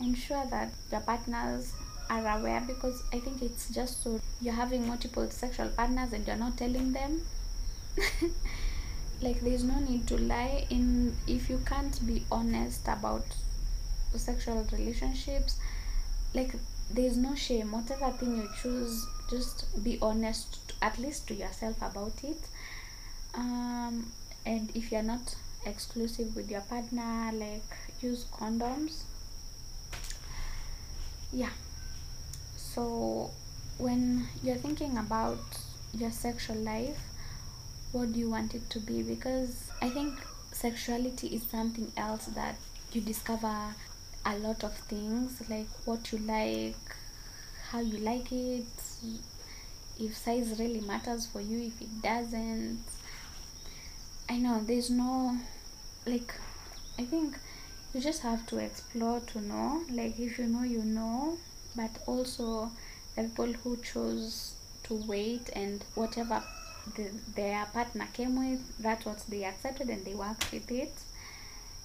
ensure 0.00 0.44
that 0.50 0.72
your 0.90 1.00
partners 1.00 1.72
are 2.10 2.38
aware 2.38 2.62
because 2.66 3.02
i 3.12 3.18
think 3.18 3.40
it's 3.40 3.68
just 3.70 4.02
so 4.02 4.20
you're 4.40 4.52
having 4.52 4.86
multiple 4.86 5.28
sexual 5.30 5.68
partners 5.68 6.12
and 6.12 6.26
you're 6.26 6.36
not 6.36 6.56
telling 6.56 6.92
them 6.92 7.22
like 9.22 9.40
there's 9.40 9.64
no 9.64 9.78
need 9.80 10.06
to 10.08 10.16
lie 10.18 10.66
in 10.70 11.16
if 11.26 11.48
you 11.48 11.60
can't 11.64 12.04
be 12.06 12.24
honest 12.30 12.82
about 12.88 13.24
sexual 14.16 14.66
relationships 14.72 15.58
like 16.34 16.54
there's 16.90 17.16
no 17.16 17.34
shame. 17.34 17.72
Whatever 17.72 18.10
thing 18.10 18.36
you 18.36 18.48
choose 18.60 19.06
just 19.30 19.82
be 19.82 19.98
honest 20.02 20.72
at 20.82 20.98
least 20.98 21.28
to 21.28 21.34
yourself 21.34 21.76
about 21.80 22.12
it. 22.22 22.40
Um 23.34 24.12
and 24.44 24.70
if 24.74 24.90
you're 24.92 25.02
not 25.02 25.34
exclusive 25.64 26.34
with 26.34 26.50
your 26.50 26.60
partner 26.62 27.30
like 27.32 27.76
use 28.00 28.26
condoms. 28.32 29.04
Yeah. 31.32 31.50
So 32.56 33.30
when 33.78 34.26
you're 34.42 34.56
thinking 34.56 34.98
about 34.98 35.40
your 35.94 36.10
sexual 36.10 36.56
life 36.56 37.11
what 37.92 38.12
do 38.12 38.18
you 38.18 38.30
want 38.30 38.54
it 38.54 38.68
to 38.70 38.80
be? 38.80 39.02
Because 39.02 39.70
i 39.80 39.88
think 39.88 40.18
sexuality 40.52 41.28
is 41.28 41.42
something 41.50 41.90
else 41.96 42.26
that 42.26 42.56
you 42.92 43.00
discover 43.00 43.74
a 44.24 44.38
lot 44.38 44.62
of 44.64 44.72
things 44.88 45.42
like 45.48 45.66
what 45.86 46.12
you 46.12 46.18
like 46.18 46.76
how 47.70 47.80
you 47.80 47.98
like 47.98 48.30
it 48.30 48.66
if 49.98 50.16
size 50.16 50.58
really 50.58 50.80
matters 50.80 51.26
for 51.26 51.40
you 51.40 51.66
if 51.66 51.80
it 51.80 52.02
doesn't. 52.02 52.80
I 54.28 54.38
know 54.38 54.62
there's 54.64 54.90
no 54.90 55.36
like 56.06 56.34
i 56.98 57.04
think 57.04 57.36
you 57.94 58.00
just 58.00 58.22
have 58.22 58.46
to 58.46 58.58
explore 58.58 59.20
to 59.20 59.40
know 59.40 59.82
like 59.90 60.18
if 60.18 60.38
you 60.38 60.46
know 60.46 60.62
you 60.62 60.82
know. 60.82 61.38
But 61.74 61.90
also 62.06 62.70
the 63.16 63.22
people 63.24 63.52
who 63.52 63.76
chose 63.78 64.54
to 64.84 64.94
wait 64.94 65.48
and 65.54 65.82
whatever 65.94 66.42
the, 66.96 67.10
their 67.34 67.64
partner 67.66 68.08
came 68.12 68.36
with 68.38 68.60
that's 68.78 69.04
what 69.04 69.22
they 69.28 69.44
accepted 69.44 69.88
and 69.88 70.04
they 70.04 70.14
worked 70.14 70.50
with 70.52 70.70
it. 70.70 70.92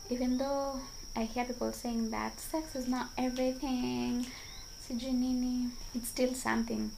Even 0.10 0.38
though 0.38 0.80
i 1.16 1.24
hear 1.24 1.46
people 1.46 1.74
saying 1.74 2.12
that 2.12 2.40
sex 2.40 2.76
is 2.76 2.88
not 2.88 3.10
everything 3.18 4.26
it's 4.90 6.08
still 6.08 6.34
something. 6.34 6.92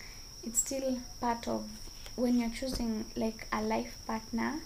It's 0.43 0.59
still 0.59 0.99
part 1.19 1.47
of 1.47 1.67
when 2.15 2.39
you're 2.39 2.49
choosing 2.49 3.05
like 3.15 3.47
a 3.51 3.61
life 3.61 3.97
partner 4.05 4.59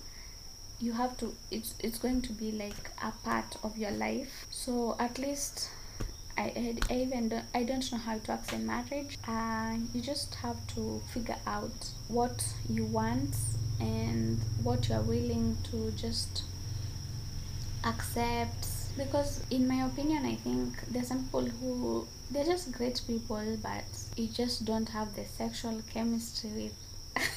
you 0.80 0.92
have 0.92 1.16
to 1.18 1.34
it's 1.52 1.76
it's 1.80 1.98
going 1.98 2.22
to 2.22 2.34
be 2.34 2.52
like 2.52 2.90
a 3.02 3.12
part 3.24 3.56
of 3.64 3.78
your 3.78 3.92
life. 3.92 4.46
So 4.50 4.96
at 5.00 5.18
least 5.18 5.70
I, 6.38 6.76
I, 6.90 6.94
even 6.94 7.30
don't, 7.30 7.46
I 7.54 7.64
don't 7.64 7.92
know 7.92 7.98
how 7.98 8.16
it 8.16 8.28
works 8.28 8.54
in 8.54 8.66
marriage. 8.66 9.18
Uh, 9.28 9.78
you 9.94 10.02
just 10.02 10.36
have 10.36 10.58
to 10.76 11.02
figure 11.14 11.38
out 11.46 11.90
what 12.08 12.46
you 12.70 12.86
want 12.86 13.36
and 13.80 14.40
what 14.64 14.90
you 14.90 14.96
are 14.96 15.02
willing 15.02 15.58
to 15.72 15.92
just 15.92 16.44
accept. 17.84 18.68
Because 18.98 19.44
in 19.50 19.68
my 19.68 19.86
opinion, 19.86 20.26
I 20.26 20.36
think 20.36 20.74
there's 20.90 21.08
some 21.08 21.24
people 21.24 21.46
who 21.46 22.08
they're 22.32 22.46
just 22.46 22.72
great 22.72 23.02
people, 23.08 23.58
but 23.62 23.84
you 24.16 24.28
just 24.28 24.66
don't 24.66 24.90
have 24.90 25.16
the 25.16 25.26
sexual 25.26 25.82
chemistry 25.94 26.72
with. 27.16 27.32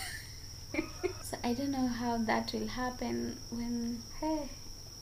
so 1.23 1.37
I 1.45 1.55
don't 1.55 1.71
know 1.71 1.87
how 1.87 2.19
that 2.19 2.53
will 2.53 2.67
happen 2.67 3.37
when 3.51 4.03
hey 4.21 4.49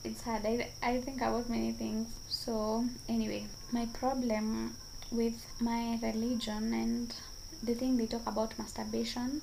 it's 0.05 0.21
hard. 0.23 0.45
I, 0.45 0.67
I 0.83 1.01
think 1.01 1.17
about 1.21 1.49
many 1.49 1.71
things. 1.71 2.07
So 2.29 2.85
anyway 3.09 3.45
my 3.71 3.85
problem 3.87 4.75
with 5.11 5.45
my 5.59 5.99
religion 6.01 6.73
and 6.73 7.13
the 7.63 7.73
thing 7.73 7.97
they 7.97 8.05
talk 8.05 8.25
about 8.27 8.57
masturbation 8.59 9.41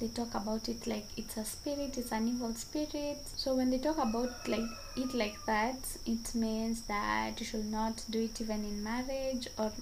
they 0.00 0.08
talk 0.08 0.34
about 0.34 0.68
it 0.68 0.86
like 0.86 1.06
it's 1.16 1.36
a 1.36 1.44
spirit 1.44 1.96
it's 1.96 2.12
an 2.12 2.28
evil 2.28 2.54
spirit. 2.54 3.18
So 3.36 3.54
when 3.54 3.70
they 3.70 3.78
talk 3.78 3.98
about 3.98 4.48
like 4.48 4.68
it 4.96 5.14
like 5.14 5.36
that 5.46 5.78
it 6.06 6.34
means 6.34 6.82
that 6.82 7.38
you 7.40 7.46
should 7.46 7.70
not 7.70 8.04
do 8.10 8.22
it 8.22 8.40
even 8.40 8.64
in 8.64 8.82
marriage 8.82 9.48
or 9.58 9.72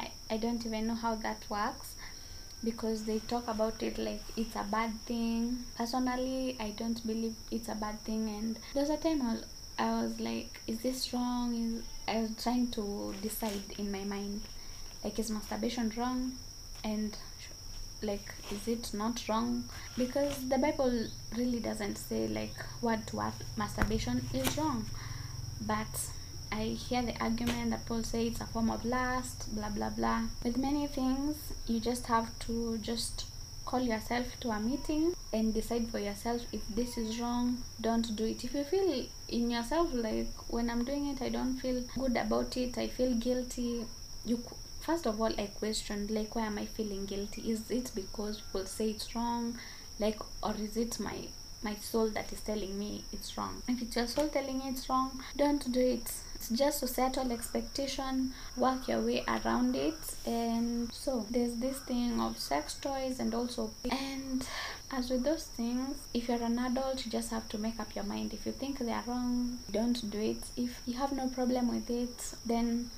i, 0.00 0.10
I 0.30 0.36
don't 0.36 0.64
even 0.64 0.86
know 0.86 0.94
how 0.94 1.16
that 1.16 1.42
works 1.50 1.94
because 2.62 3.04
they 3.04 3.18
talk 3.18 3.46
about 3.46 3.82
it 3.82 3.98
like 3.98 4.22
it's 4.36 4.56
a 4.56 4.64
bad 4.70 4.92
thing. 5.02 5.64
Personally 5.76 6.56
i 6.60 6.70
don't 6.70 7.06
believe 7.06 7.34
it's 7.50 7.68
a 7.68 7.74
bad 7.74 8.00
thing 8.00 8.28
and 8.28 8.58
there's 8.74 8.90
a 8.90 8.96
time 8.96 9.22
i 9.22 9.32
was 9.32 9.44
I 9.78 10.02
was 10.02 10.20
like, 10.20 10.60
is 10.66 10.78
this 10.78 11.12
wrong? 11.12 11.54
Is 11.54 11.82
I 12.06 12.20
was 12.22 12.30
trying 12.42 12.70
to 12.72 13.14
decide 13.22 13.62
in 13.78 13.90
my 13.90 14.04
mind, 14.04 14.42
like, 15.02 15.18
is 15.18 15.30
masturbation 15.30 15.92
wrong? 15.96 16.32
And 16.84 17.16
like, 18.02 18.34
is 18.50 18.68
it 18.68 18.92
not 18.92 19.22
wrong? 19.28 19.64
Because 19.96 20.48
the 20.48 20.58
Bible 20.58 21.08
really 21.36 21.60
doesn't 21.60 21.96
say 21.96 22.28
like 22.28 22.54
what 22.80 23.06
to 23.08 23.16
what 23.16 23.34
masturbation 23.56 24.26
is 24.32 24.56
wrong. 24.58 24.86
But 25.60 26.08
I 26.52 26.64
hear 26.64 27.02
the 27.02 27.18
argument 27.20 27.70
that 27.70 27.86
Paul 27.86 28.02
says 28.02 28.26
it's 28.26 28.40
a 28.40 28.46
form 28.46 28.70
of 28.70 28.84
lust, 28.84 29.54
blah 29.54 29.70
blah 29.70 29.90
blah. 29.90 30.24
With 30.42 30.56
many 30.56 30.86
things, 30.86 31.36
you 31.66 31.80
just 31.80 32.06
have 32.06 32.38
to 32.40 32.78
just 32.78 33.24
call 33.74 33.82
yourself 33.82 34.38
to 34.38 34.50
a 34.50 34.60
meeting 34.60 35.12
and 35.32 35.52
decide 35.52 35.88
for 35.90 35.98
yourself 35.98 36.42
if 36.52 36.60
this 36.76 36.96
is 36.96 37.18
wrong 37.18 37.58
don't 37.80 38.14
do 38.14 38.24
it. 38.24 38.44
If 38.44 38.54
you 38.54 38.62
feel 38.62 39.04
in 39.28 39.50
yourself 39.50 39.92
like 39.92 40.28
when 40.48 40.70
i'm 40.70 40.84
doing 40.84 41.08
it 41.08 41.20
i 41.20 41.28
don't 41.28 41.56
feel 41.56 41.82
good 41.98 42.16
about 42.16 42.56
it 42.56 42.78
i 42.78 42.86
feel 42.86 43.12
guilty 43.14 43.84
you 44.24 44.38
first 44.80 45.06
of 45.06 45.20
all 45.20 45.32
i 45.40 45.46
question 45.46 46.06
like 46.08 46.36
why 46.36 46.42
am 46.42 46.58
i 46.58 46.66
feeling 46.66 47.04
guilty? 47.04 47.50
Is 47.50 47.68
it 47.68 47.90
because 47.96 48.40
people 48.42 48.66
say 48.66 48.90
it's 48.90 49.12
wrong? 49.16 49.58
Like 49.98 50.20
or 50.40 50.54
is 50.56 50.76
it 50.76 51.00
my 51.00 51.16
my 51.64 51.74
soul 51.74 52.10
that 52.10 52.32
is 52.32 52.42
telling 52.42 52.78
me 52.78 53.02
it's 53.12 53.36
wrong? 53.36 53.60
If 53.66 53.82
it's 53.82 53.96
your 53.96 54.06
soul 54.06 54.28
telling 54.28 54.62
you 54.62 54.70
it's 54.70 54.88
wrong 54.88 55.20
don't 55.36 55.72
do 55.72 55.80
it 55.80 56.12
it's 56.50 56.58
just 56.58 56.80
to 56.80 56.86
settle 56.86 57.32
expectation 57.32 58.32
work 58.56 58.86
your 58.86 59.00
way 59.00 59.24
around 59.26 59.74
it 59.74 59.94
and 60.26 60.92
so 60.92 61.24
there's 61.30 61.54
this 61.56 61.78
thing 61.80 62.20
of 62.20 62.38
sex 62.38 62.74
toys 62.74 63.18
and 63.18 63.34
also 63.34 63.70
and 63.90 64.46
as 64.92 65.08
with 65.10 65.24
those 65.24 65.44
things 65.44 65.96
if 66.12 66.28
you're 66.28 66.42
an 66.42 66.58
adult 66.58 67.04
you 67.06 67.10
just 67.10 67.30
have 67.30 67.48
to 67.48 67.58
make 67.58 67.80
up 67.80 67.94
your 67.94 68.04
mind. 68.04 68.32
If 68.32 68.46
you 68.46 68.52
think 68.52 68.78
they 68.78 68.92
are 68.92 69.02
wrong 69.06 69.58
don't 69.70 70.10
do 70.10 70.20
it. 70.20 70.42
If 70.56 70.80
you 70.86 70.94
have 70.94 71.12
no 71.12 71.28
problem 71.28 71.68
with 71.74 71.88
it 71.88 72.34
then 72.44 72.90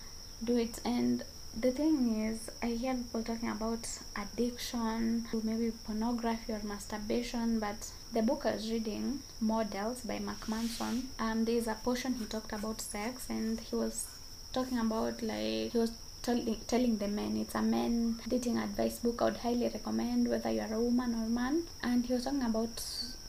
do 0.42 0.56
it. 0.56 0.80
And 0.84 1.22
the 1.58 1.70
thing 1.70 2.22
is 2.22 2.50
i 2.62 2.66
hear 2.66 2.94
people 2.94 3.22
talking 3.22 3.48
about 3.48 3.88
addiction 4.14 5.24
to 5.30 5.40
maybe 5.42 5.72
pornography 5.86 6.52
or 6.52 6.60
masturbation 6.64 7.58
but 7.58 7.90
the 8.16 8.22
book 8.22 8.46
i 8.46 8.52
was 8.52 8.70
reading 8.70 9.20
models 9.40 10.00
by 10.10 10.18
mark 10.18 10.48
manson 10.48 11.06
um 11.18 11.44
there's 11.44 11.66
a 11.66 11.76
portion 11.84 12.14
he 12.14 12.24
talked 12.24 12.52
about 12.58 12.80
sex 12.80 13.26
and 13.28 13.60
he 13.60 13.76
was 13.76 14.06
talking 14.54 14.78
about 14.78 15.20
like 15.22 15.70
he 15.72 15.78
was 15.84 15.92
telling 16.26 16.56
telling 16.66 16.96
the 16.96 17.06
men 17.06 17.36
it's 17.36 17.54
a 17.54 17.62
men 17.62 18.18
dating 18.26 18.58
advice 18.58 18.98
book. 18.98 19.20
I 19.20 19.24
would 19.26 19.36
highly 19.36 19.68
recommend 19.68 20.28
whether 20.28 20.50
you're 20.50 20.72
a 20.72 20.80
woman 20.80 21.14
or 21.14 21.28
man. 21.28 21.62
And 21.82 22.04
he 22.04 22.14
was 22.14 22.24
talking 22.24 22.42
about 22.42 22.82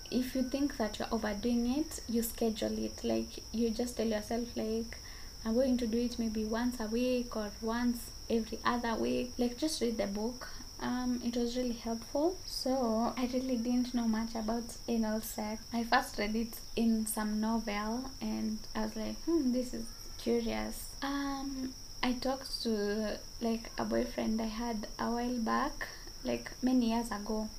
if 0.10 0.34
you 0.34 0.43
think 0.43 0.78
that 0.78 0.97
you're 0.97 1.08
overdoing 1.12 1.67
it 1.80 2.00
you 2.10 2.23
schedule 2.23 2.78
it. 2.80 3.04
Like 3.04 3.43
you 3.52 3.69
just 3.69 3.97
tell 3.97 4.08
yourself 4.08 4.56
like 4.56 4.97
i'm 5.45 5.54
going 5.54 5.78
to 5.78 5.86
do 5.86 6.00
it 6.00 6.17
maybe 6.17 6.43
once 6.45 6.80
a 6.80 6.88
week 6.88 7.36
or 7.36 7.52
once 7.62 8.10
every 8.30 8.60
other 8.65 8.95
week. 8.95 9.34
Like 9.38 9.58
just 9.58 9.82
read 9.82 9.97
the 9.97 10.08
book 10.08 10.47
um 10.79 11.21
it 11.23 11.35
was 11.35 11.57
really 11.57 11.73
helpful. 11.73 12.37
So 12.45 13.13
i 13.17 13.29
really 13.33 13.57
didn't 13.57 13.93
know 13.93 14.07
much 14.07 14.35
about 14.35 14.63
anal 14.87 15.21
sex. 15.21 15.61
I 15.73 15.83
first 15.83 16.17
read 16.17 16.35
it 16.35 16.53
in 16.75 17.05
some 17.07 17.39
novel 17.41 18.09
and 18.21 18.57
i 18.75 18.81
was 18.85 18.95
like 18.95 19.15
hmm 19.25 19.51
this 19.51 19.73
is 19.73 19.85
curious. 20.17 20.85
Um 21.01 21.73
i 22.03 22.13
talked 22.13 22.61
to 22.63 23.17
like 23.41 23.71
a 23.77 23.83
boyfriend 23.85 24.41
i 24.41 24.45
had 24.45 24.87
a 24.99 25.09
while 25.11 25.39
back 25.39 25.87
like 26.23 26.51
many 26.61 26.91
years 26.91 27.11
ago. 27.11 27.49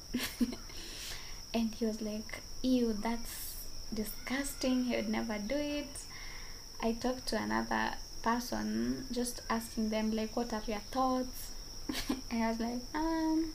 And 1.55 1.75
he 1.75 1.87
was 1.87 2.01
like 2.03 2.41
ew 2.63 2.93
that's 2.93 3.55
disgusting. 3.93 4.85
He 4.85 4.97
would 4.97 5.09
never 5.09 5.39
do 5.39 5.57
it. 5.57 5.89
I 6.81 6.93
talked 6.93 7.27
to 7.29 7.37
another 7.43 7.95
person 8.23 9.07
just 9.13 9.41
asking 9.49 9.91
them 9.91 10.11
like 10.13 10.37
what 10.37 10.53
are 10.53 10.63
your 10.67 10.81
thoughts 10.91 11.48
and 12.31 12.43
i 12.45 12.49
was 12.51 12.61
like 12.61 12.81
um 12.95 13.51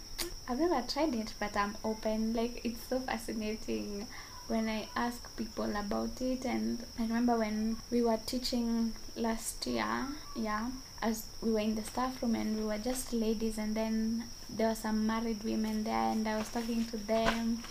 i've 0.47 0.59
never 0.59 0.81
tried 0.87 1.13
it 1.15 1.33
but 1.39 1.55
i'm 1.55 1.75
open. 1.83 2.33
Like 2.33 2.61
it's 2.63 2.79
so 2.89 2.99
fascinating 2.99 4.07
when 4.47 4.67
i 4.69 4.87
ask 4.95 5.35
people 5.35 5.71
about 5.75 6.19
it. 6.21 6.45
And 6.45 6.83
i 6.99 7.03
remember 7.03 7.37
when 7.37 7.77
we 7.91 8.01
were 8.01 8.19
teaching 8.25 8.93
last 9.15 9.65
year 9.67 10.07
yeah 10.35 10.69
as 11.01 11.25
we 11.41 11.51
were 11.51 11.59
in 11.59 11.75
the 11.75 11.83
staff 11.83 12.21
room 12.21 12.35
and 12.35 12.57
we 12.57 12.63
were 12.65 12.77
just 12.77 13.13
ladies 13.13 13.57
and 13.57 13.75
then 13.75 14.23
there 14.49 14.69
were 14.69 14.75
some 14.75 15.05
married 15.05 15.43
women 15.43 15.83
there 15.83 16.11
and 16.11 16.27
i 16.27 16.37
was 16.37 16.49
talking 16.49 16.85
to 16.85 16.97
them. 16.97 17.61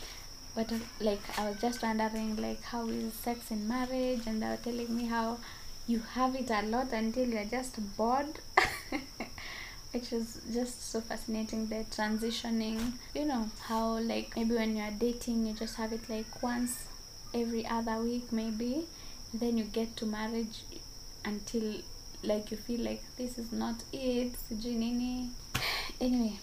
But 0.55 0.71
like 1.01 1.23
i 1.39 1.49
was 1.49 1.61
just 1.61 1.83
wondering 1.83 2.37
like 2.37 2.63
how 2.63 2.87
is 2.89 3.13
sex 3.15 3.51
in 3.51 3.67
marriage? 3.69 4.23
And 4.27 4.43
they 4.43 4.47
were 4.49 4.59
telling 4.69 4.95
me 4.97 5.07
how 5.07 5.39
you 5.87 6.01
have 6.15 6.35
it 6.37 6.51
a 6.51 6.63
lot 6.63 6.93
until 6.93 7.29
you're 7.29 7.45
just 7.45 7.77
bored 7.97 8.39
which 9.93 10.13
is 10.13 10.41
just 10.53 10.91
so 10.91 11.01
fascinating 11.01 11.67
the 11.69 11.85
transitioning 11.97 12.93
you 13.15 13.25
know 13.25 13.49
how 13.61 13.99
like 13.99 14.35
maybe 14.37 14.55
when 14.55 14.75
you're 14.77 14.91
dating 14.99 15.47
you 15.47 15.53
just 15.53 15.77
have 15.77 15.93
it 15.93 16.09
like 16.09 16.43
once 16.43 16.85
every 17.35 17.67
other 17.67 17.99
week 18.01 18.33
maybe 18.33 18.85
then 19.35 19.57
you 19.57 19.65
get 19.65 19.95
to 19.97 20.07
marriage 20.07 20.63
until 21.25 21.75
like 22.23 22.51
you 22.51 22.57
feel 22.57 22.81
like 22.81 23.03
this 23.17 23.39
is 23.39 23.53
not 23.53 23.77
it 23.93 24.33
sijui 24.49 25.29
anyway 26.01 26.39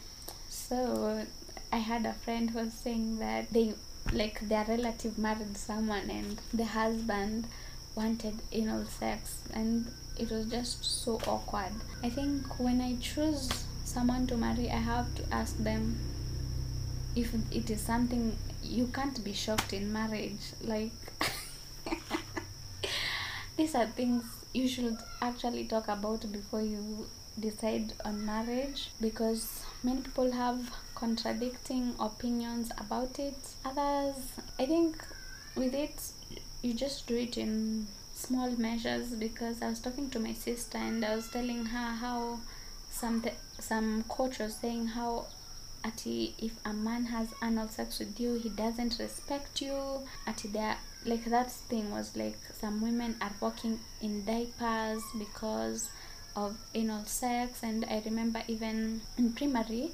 so 0.49 1.25
i 1.71 1.77
had 1.77 2.05
a 2.05 2.13
friend 2.13 2.49
who 2.51 2.59
was 2.59 2.73
saying 2.73 3.19
that 3.19 3.51
they 3.51 3.73
like 4.11 4.39
their 4.47 4.65
relative 4.65 5.17
married 5.17 5.55
someone 5.57 6.09
and 6.09 6.39
the 6.53 6.65
husband 6.65 7.47
wanted 7.95 8.35
anal 8.51 8.85
sex 8.85 9.41
and 9.53 9.87
it 10.19 10.29
was 10.29 10.45
just 10.47 10.83
so 10.83 11.19
awkward. 11.25 11.71
I 12.03 12.09
think 12.09 12.59
when 12.59 12.81
i 12.81 12.95
choose 13.01 13.49
someone 13.83 14.27
to 14.27 14.37
marry 14.37 14.69
i 14.69 14.75
have 14.75 15.13
to 15.15 15.23
ask 15.33 15.57
them 15.57 15.97
if 17.15 17.33
it 17.51 17.69
is 17.69 17.81
something 17.81 18.37
you 18.61 18.87
can't 18.87 19.23
be 19.23 19.33
shocked 19.33 19.73
in 19.73 19.91
marriage 19.91 20.53
like 20.63 20.91
these 23.57 23.73
are 23.73 23.87
things 23.87 24.23
you 24.53 24.67
should 24.67 24.97
actually 25.21 25.65
talk 25.65 25.87
about 25.87 26.31
before 26.31 26.61
you 26.61 27.07
decide 27.39 27.93
on 28.05 28.23
marriage 28.25 28.91
because 29.01 29.63
many 29.81 30.01
people 30.01 30.31
have 30.31 30.71
contradicting 30.93 31.95
opinions 31.99 32.69
about 32.77 33.17
it. 33.17 33.37
Others 33.65 34.15
i 34.59 34.65
think 34.65 35.03
with 35.55 35.73
it 35.73 35.95
you 36.61 36.73
just 36.73 37.07
do 37.07 37.15
it 37.15 37.37
in 37.37 37.87
small 38.19 38.51
measures 38.57 39.07
because 39.25 39.61
i 39.61 39.69
was 39.69 39.79
talking 39.79 40.09
to 40.09 40.19
my 40.19 40.33
sister 40.33 40.77
and 40.77 41.03
i 41.05 41.15
was 41.15 41.29
telling 41.29 41.65
her 41.65 41.91
how 42.03 42.37
some 42.91 43.21
th- 43.21 43.35
some 43.59 44.03
coach 44.03 44.39
was 44.39 44.55
saying 44.55 44.87
how 44.87 45.25
ati 45.85 46.33
if 46.39 46.51
a 46.65 46.73
man 46.73 47.05
has 47.05 47.27
anal 47.43 47.67
sex 47.67 47.99
with 47.99 48.19
you 48.19 48.33
he 48.35 48.49
doesn't 48.49 48.97
respect 48.99 49.61
you. 49.61 50.01
Ati 50.27 50.49
there 50.49 50.75
like 51.05 51.23
that 51.25 51.51
thing 51.51 51.89
was 51.91 52.15
like 52.17 52.37
some 52.59 52.81
women 52.81 53.15
are 53.21 53.31
walking 53.39 53.79
in 54.01 54.25
diapers 54.25 55.01
because 55.17 55.89
of 56.35 56.57
anal 56.75 57.05
sex. 57.05 57.63
And 57.63 57.85
i 57.85 58.01
remember 58.03 58.41
even 58.47 59.01
in 59.17 59.33
primary 59.33 59.91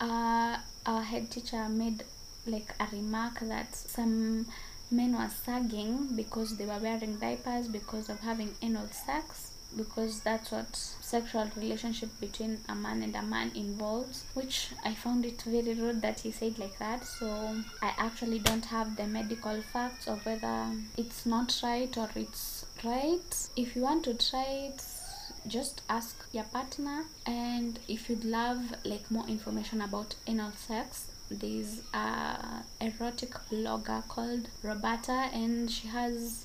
uh, 0.00 0.58
our 0.84 1.02
head 1.02 1.30
teacher 1.30 1.68
made 1.68 2.04
like 2.46 2.74
a 2.80 2.86
remark 2.92 3.40
that 3.40 3.74
some 3.74 4.46
men 4.92 5.16
were 5.16 5.30
sagging 5.44 6.14
because 6.14 6.56
they 6.56 6.66
were 6.66 6.78
wearing 6.78 7.16
diapers 7.16 7.68
because 7.68 8.08
of 8.08 8.20
having 8.20 8.54
anal 8.62 8.86
sex 8.88 9.52
because 9.76 10.20
that's 10.20 10.50
what 10.50 10.76
sexual 10.76 11.48
relationship 11.56 12.10
between 12.20 12.58
a 12.68 12.74
man 12.74 13.02
and 13.02 13.16
a 13.16 13.22
man 13.22 13.50
involves 13.54 14.24
which 14.34 14.68
i 14.84 14.92
found 14.92 15.24
it 15.24 15.40
very 15.42 15.72
rude 15.72 16.02
that 16.02 16.20
he 16.20 16.30
said 16.30 16.58
like 16.58 16.78
that. 16.78 17.04
So 17.04 17.56
i 17.80 17.92
actually 17.96 18.38
don't 18.38 18.66
have 18.66 18.96
the 18.96 19.06
medical 19.06 19.62
facts 19.62 20.06
of 20.08 20.24
whether 20.26 20.66
it's 20.98 21.24
not 21.24 21.58
right 21.62 21.96
or 21.96 22.10
it's 22.14 22.66
right. 22.84 23.48
If 23.56 23.74
you 23.74 23.82
want 23.82 24.04
to 24.04 24.14
try 24.14 24.70
it 24.70 24.82
just 25.46 25.82
ask 25.88 26.24
your 26.32 26.44
partner. 26.44 27.04
And 27.26 27.78
if 27.88 28.08
you'd 28.08 28.24
love 28.24 28.74
like 28.84 29.10
more 29.10 29.26
information 29.26 29.80
about 29.80 30.14
anal 30.26 30.52
sex 30.52 31.06
there's 31.40 31.80
a 31.94 31.98
uh, 31.98 32.62
erotic 32.80 33.32
blogger 33.50 34.06
called 34.08 34.48
roberta 34.62 35.28
and 35.32 35.70
she 35.70 35.88
has 35.88 36.44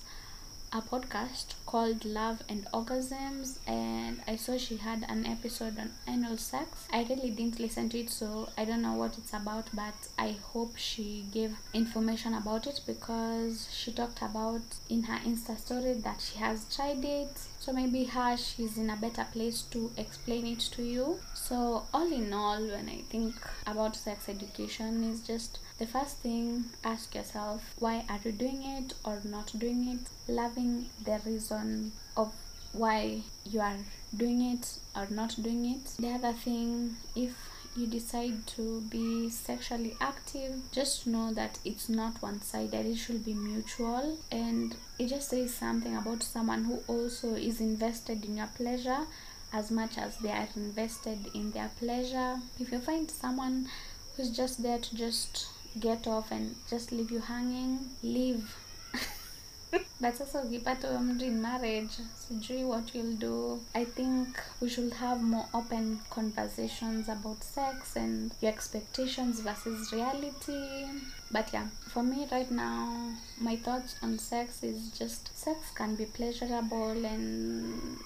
a 0.73 0.82
podcast 0.82 1.53
called 1.65 2.03
Love 2.03 2.43
and 2.49 2.65
Orgasms, 2.73 3.58
and 3.65 4.19
I 4.27 4.36
saw 4.36 4.58
she 4.58 4.77
had 4.77 5.06
an 5.08 5.25
episode 5.25 5.80
on 5.80 5.91
anal 6.08 6.38
sex. 6.38 6.88
I 6.91 7.03
really 7.03 7.30
didn't 7.30 7.60
listen 7.60 7.88
to 7.89 7.99
it, 7.99 8.10
so 8.10 8.49
I 8.58 8.65
don't 8.65 8.82
know 8.82 8.95
what 8.95 9.17
it's 9.17 9.34
about, 9.34 9.67
but 9.73 9.95
I 10.19 10.36
hope 10.51 10.75
she 10.75 11.25
gave 11.32 11.56
information 11.73 12.34
about 12.34 12.67
it 12.67 12.82
because 12.86 13.69
she 13.71 13.93
talked 13.93 14.21
about 14.21 14.62
in 14.89 15.03
her 15.03 15.19
Insta 15.25 15.58
story 15.58 15.93
that 15.93 16.21
she 16.21 16.39
has 16.39 16.65
tried 16.73 17.03
it. 17.06 17.32
So 17.60 17.71
maybe 17.71 18.03
her 18.06 18.36
she's 18.38 18.77
in 18.77 18.89
a 18.89 18.97
better 18.97 19.25
place 19.32 19.62
to 19.71 19.91
explain 19.97 20.45
it 20.47 20.60
to 20.60 20.84
you. 20.84 21.19
So 21.34 21.84
all 21.93 22.12
in 22.12 22.34
all, 22.34 22.62
when 22.62 22.89
I 22.89 23.01
think 23.10 23.36
about 23.65 23.95
sex 23.95 24.27
education, 24.27 25.03
is 25.03 25.21
just 25.21 25.60
the 25.77 25.85
first 25.85 26.17
thing, 26.17 26.65
ask 26.83 27.13
yourself 27.13 27.75
why 27.79 28.03
are 28.09 28.19
you 28.23 28.31
doing 28.31 28.63
it 28.63 28.93
or 29.05 29.21
not 29.23 29.51
doing 29.57 29.87
it? 29.87 30.31
Loving 30.31 30.89
the 31.03 31.19
reason 31.25 31.91
of 32.15 32.33
why 32.73 33.21
you 33.45 33.59
are 33.59 33.77
doing 34.15 34.41
it 34.41 34.79
or 34.95 35.07
not 35.09 35.35
doing 35.41 35.65
it. 35.65 35.85
The 35.99 36.09
other 36.09 36.33
thing, 36.33 36.95
if 37.15 37.35
you 37.75 37.85
decide 37.85 38.47
to 38.47 38.81
be 38.81 39.29
sexually 39.29 39.95
active, 40.01 40.61
just 40.71 41.05
know 41.05 41.31
that 41.33 41.59
it's 41.63 41.89
not 41.89 42.21
one 42.23 42.41
sided, 42.41 42.87
it 42.87 42.95
should 42.95 43.23
be 43.23 43.35
mutual. 43.35 44.17
And 44.31 44.75
it 44.97 45.09
just 45.09 45.29
says 45.29 45.53
something 45.53 45.95
about 45.95 46.23
someone 46.23 46.63
who 46.63 46.81
also 46.87 47.35
is 47.35 47.61
invested 47.61 48.25
in 48.25 48.37
your 48.37 48.49
pleasure 48.55 49.05
as 49.53 49.69
much 49.69 49.97
as 49.97 50.17
they 50.17 50.31
are 50.31 50.47
invested 50.55 51.19
in 51.35 51.51
their 51.51 51.69
pleasure. 51.79 52.39
If 52.59 52.71
you 52.71 52.79
find 52.79 53.09
someone 53.09 53.67
who's 54.15 54.31
just 54.31 54.63
there 54.63 54.79
to 54.79 54.95
just 54.95 55.47
get 55.79 56.07
off 56.07 56.31
and 56.31 56.55
just 56.69 56.91
leave 56.91 57.11
you 57.11 57.19
hanging 57.19 57.79
leave. 58.03 58.55
But 60.01 60.15
sasa 60.15 60.41
ukipata 60.43 60.87
huyo 60.87 60.99
mtu 60.99 61.25
in 61.25 61.41
marriage 61.41 61.93
sijui 62.27 62.63
what 62.63 62.95
you'll 62.95 63.17
do 63.17 63.59
i 63.73 63.85
think 63.85 64.27
we 64.61 64.69
should 64.69 64.93
have 64.93 65.21
more 65.23 65.45
open 65.53 65.97
conversations 66.09 67.09
about 67.09 67.41
sex 67.43 67.97
and 67.97 68.31
your 68.41 68.53
expectations 68.53 69.41
versus 69.41 69.91
reality. 69.91 70.87
But 71.31 71.53
yeah 71.53 71.67
for 71.93 72.03
me 72.03 72.27
right 72.31 72.51
now 72.51 73.13
my 73.41 73.57
thoughts 73.57 73.95
on 74.03 74.19
sex 74.19 74.63
is 74.63 74.99
just 74.99 75.37
sex 75.37 75.57
can 75.75 75.95
be 75.95 76.05
pleasurable 76.05 77.05
and 77.05 77.97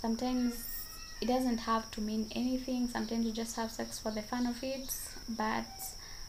sometimes 0.00 0.54
it 1.20 1.28
doesn't 1.28 1.58
have 1.60 1.90
to 1.92 2.00
mean 2.00 2.26
anything. 2.34 2.88
Sometimes 2.88 3.24
you 3.26 3.32
just 3.32 3.56
have 3.56 3.70
sex 3.70 3.98
for 3.98 4.10
the 4.10 4.22
fun 4.22 4.46
of 4.46 4.62
it 4.62 4.90
but 5.28 5.66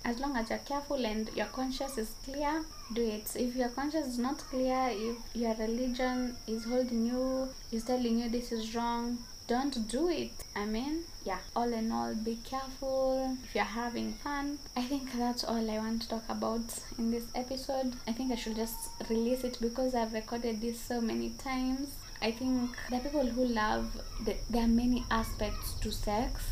as 0.05 0.19
long 0.19 0.37
as 0.37 0.49
you're 0.49 0.59
careful 0.59 1.03
and 1.03 1.29
your 1.35 1.47
conscience 1.47 1.97
is 1.97 2.11
clear 2.23 2.63
do 2.93 3.03
it. 3.03 3.35
If 3.35 3.55
your 3.55 3.69
conscience 3.69 4.07
is 4.07 4.19
not 4.19 4.37
clear 4.37 4.89
if 4.91 5.17
your 5.33 5.55
religion 5.55 6.37
is 6.47 6.63
holding 6.63 7.07
you 7.07 7.49
is 7.71 7.83
telling 7.83 8.19
you 8.19 8.29
this 8.29 8.51
is 8.51 8.75
wrong 8.75 9.17
don't 9.47 9.87
do 9.87 10.09
it. 10.09 10.31
I 10.55 10.65
mean 10.65 11.03
yeah 11.23 11.39
all 11.55 11.73
in 11.73 11.91
all 11.91 12.13
be 12.13 12.37
careful. 12.43 13.35
If 13.43 13.55
you're 13.55 13.63
having 13.63 14.13
fun 14.13 14.59
i 14.77 14.83
think 14.83 15.11
that's 15.13 15.43
all 15.43 15.71
i 15.71 15.77
want 15.77 16.03
to 16.03 16.09
talk 16.09 16.23
about 16.29 16.79
in 16.99 17.09
this 17.09 17.25
episode. 17.33 17.93
I 18.07 18.11
think 18.11 18.31
i 18.31 18.35
should 18.35 18.55
just 18.55 18.77
release 19.09 19.43
it 19.43 19.57
because 19.59 19.95
i've 19.95 20.13
recorded 20.13 20.61
this 20.61 20.79
so 20.79 21.01
many 21.01 21.31
times. 21.31 21.89
I 22.21 22.31
think 22.31 22.71
the 22.89 22.99
people 22.99 23.25
who 23.25 23.45
love 23.45 23.99
the, 24.23 24.35
there 24.49 24.63
are 24.63 24.67
many 24.67 25.03
aspects 25.11 25.73
to 25.81 25.91
sex 25.91 26.43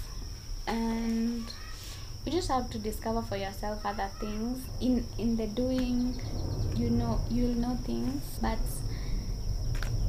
and 0.67 1.43
you 2.25 2.31
just 2.31 2.47
have 2.47 2.69
to 2.69 2.79
discover 2.79 3.21
for 3.21 3.35
yourself 3.35 3.85
other 3.85 4.09
things. 4.19 4.59
In 4.79 5.05
in 5.17 5.35
the 5.35 5.47
doing 5.47 6.19
you 6.75 6.89
know 6.89 7.19
you'll 7.29 7.55
know 7.55 7.77
things. 7.83 8.23
But 8.41 8.59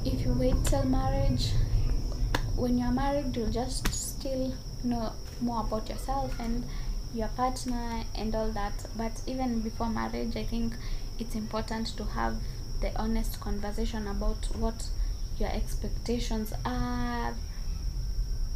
if 0.04 0.20
you 0.20 0.32
wait 0.32 0.54
till 0.64 0.84
marriage 0.84 1.52
when 2.56 2.78
you're 2.78 2.92
married 2.92 3.36
you'll 3.36 3.50
just 3.50 3.88
still 3.92 4.54
know 4.84 5.12
more 5.40 5.62
about 5.62 5.88
yourself 5.88 6.38
and 6.38 6.64
your 7.12 7.28
partner 7.28 8.04
and 8.14 8.34
all 8.34 8.50
that. 8.52 8.74
But 8.96 9.20
even 9.26 9.60
before 9.60 9.88
marriage 9.88 10.36
i 10.36 10.44
think 10.44 10.74
it's 11.18 11.34
important 11.34 11.96
to 11.96 12.04
have 12.04 12.36
the 12.80 12.96
honest 13.00 13.40
conversation 13.40 14.06
about 14.06 14.44
what 14.56 14.88
your 15.38 15.48
expectations 15.48 16.52
are. 16.64 17.34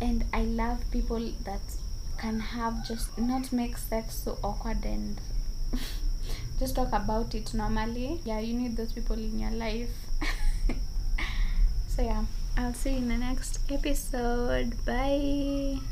And 0.00 0.24
i 0.32 0.42
love 0.42 0.78
people 0.92 1.32
that 1.44 1.60
can 2.18 2.40
have 2.40 2.86
just 2.86 3.16
not 3.18 3.52
make 3.52 3.76
sex 3.76 4.22
so 4.24 4.38
awkward 4.42 4.84
and 4.84 5.20
just 6.58 6.74
talk 6.76 6.92
about 6.92 7.34
it 7.34 7.54
normally. 7.54 8.20
Yeah 8.24 8.40
you 8.40 8.54
need 8.54 8.76
those 8.76 8.92
people 8.92 9.16
in 9.16 9.38
your 9.38 9.52
life. 9.52 9.90
So 11.88 12.04
yeah. 12.04 12.24
I'll 12.56 12.74
see 12.74 12.90
you 12.90 12.98
in 12.98 13.08
the 13.08 13.16
next 13.16 13.58
episode. 13.70 14.84
Bye 14.84 15.78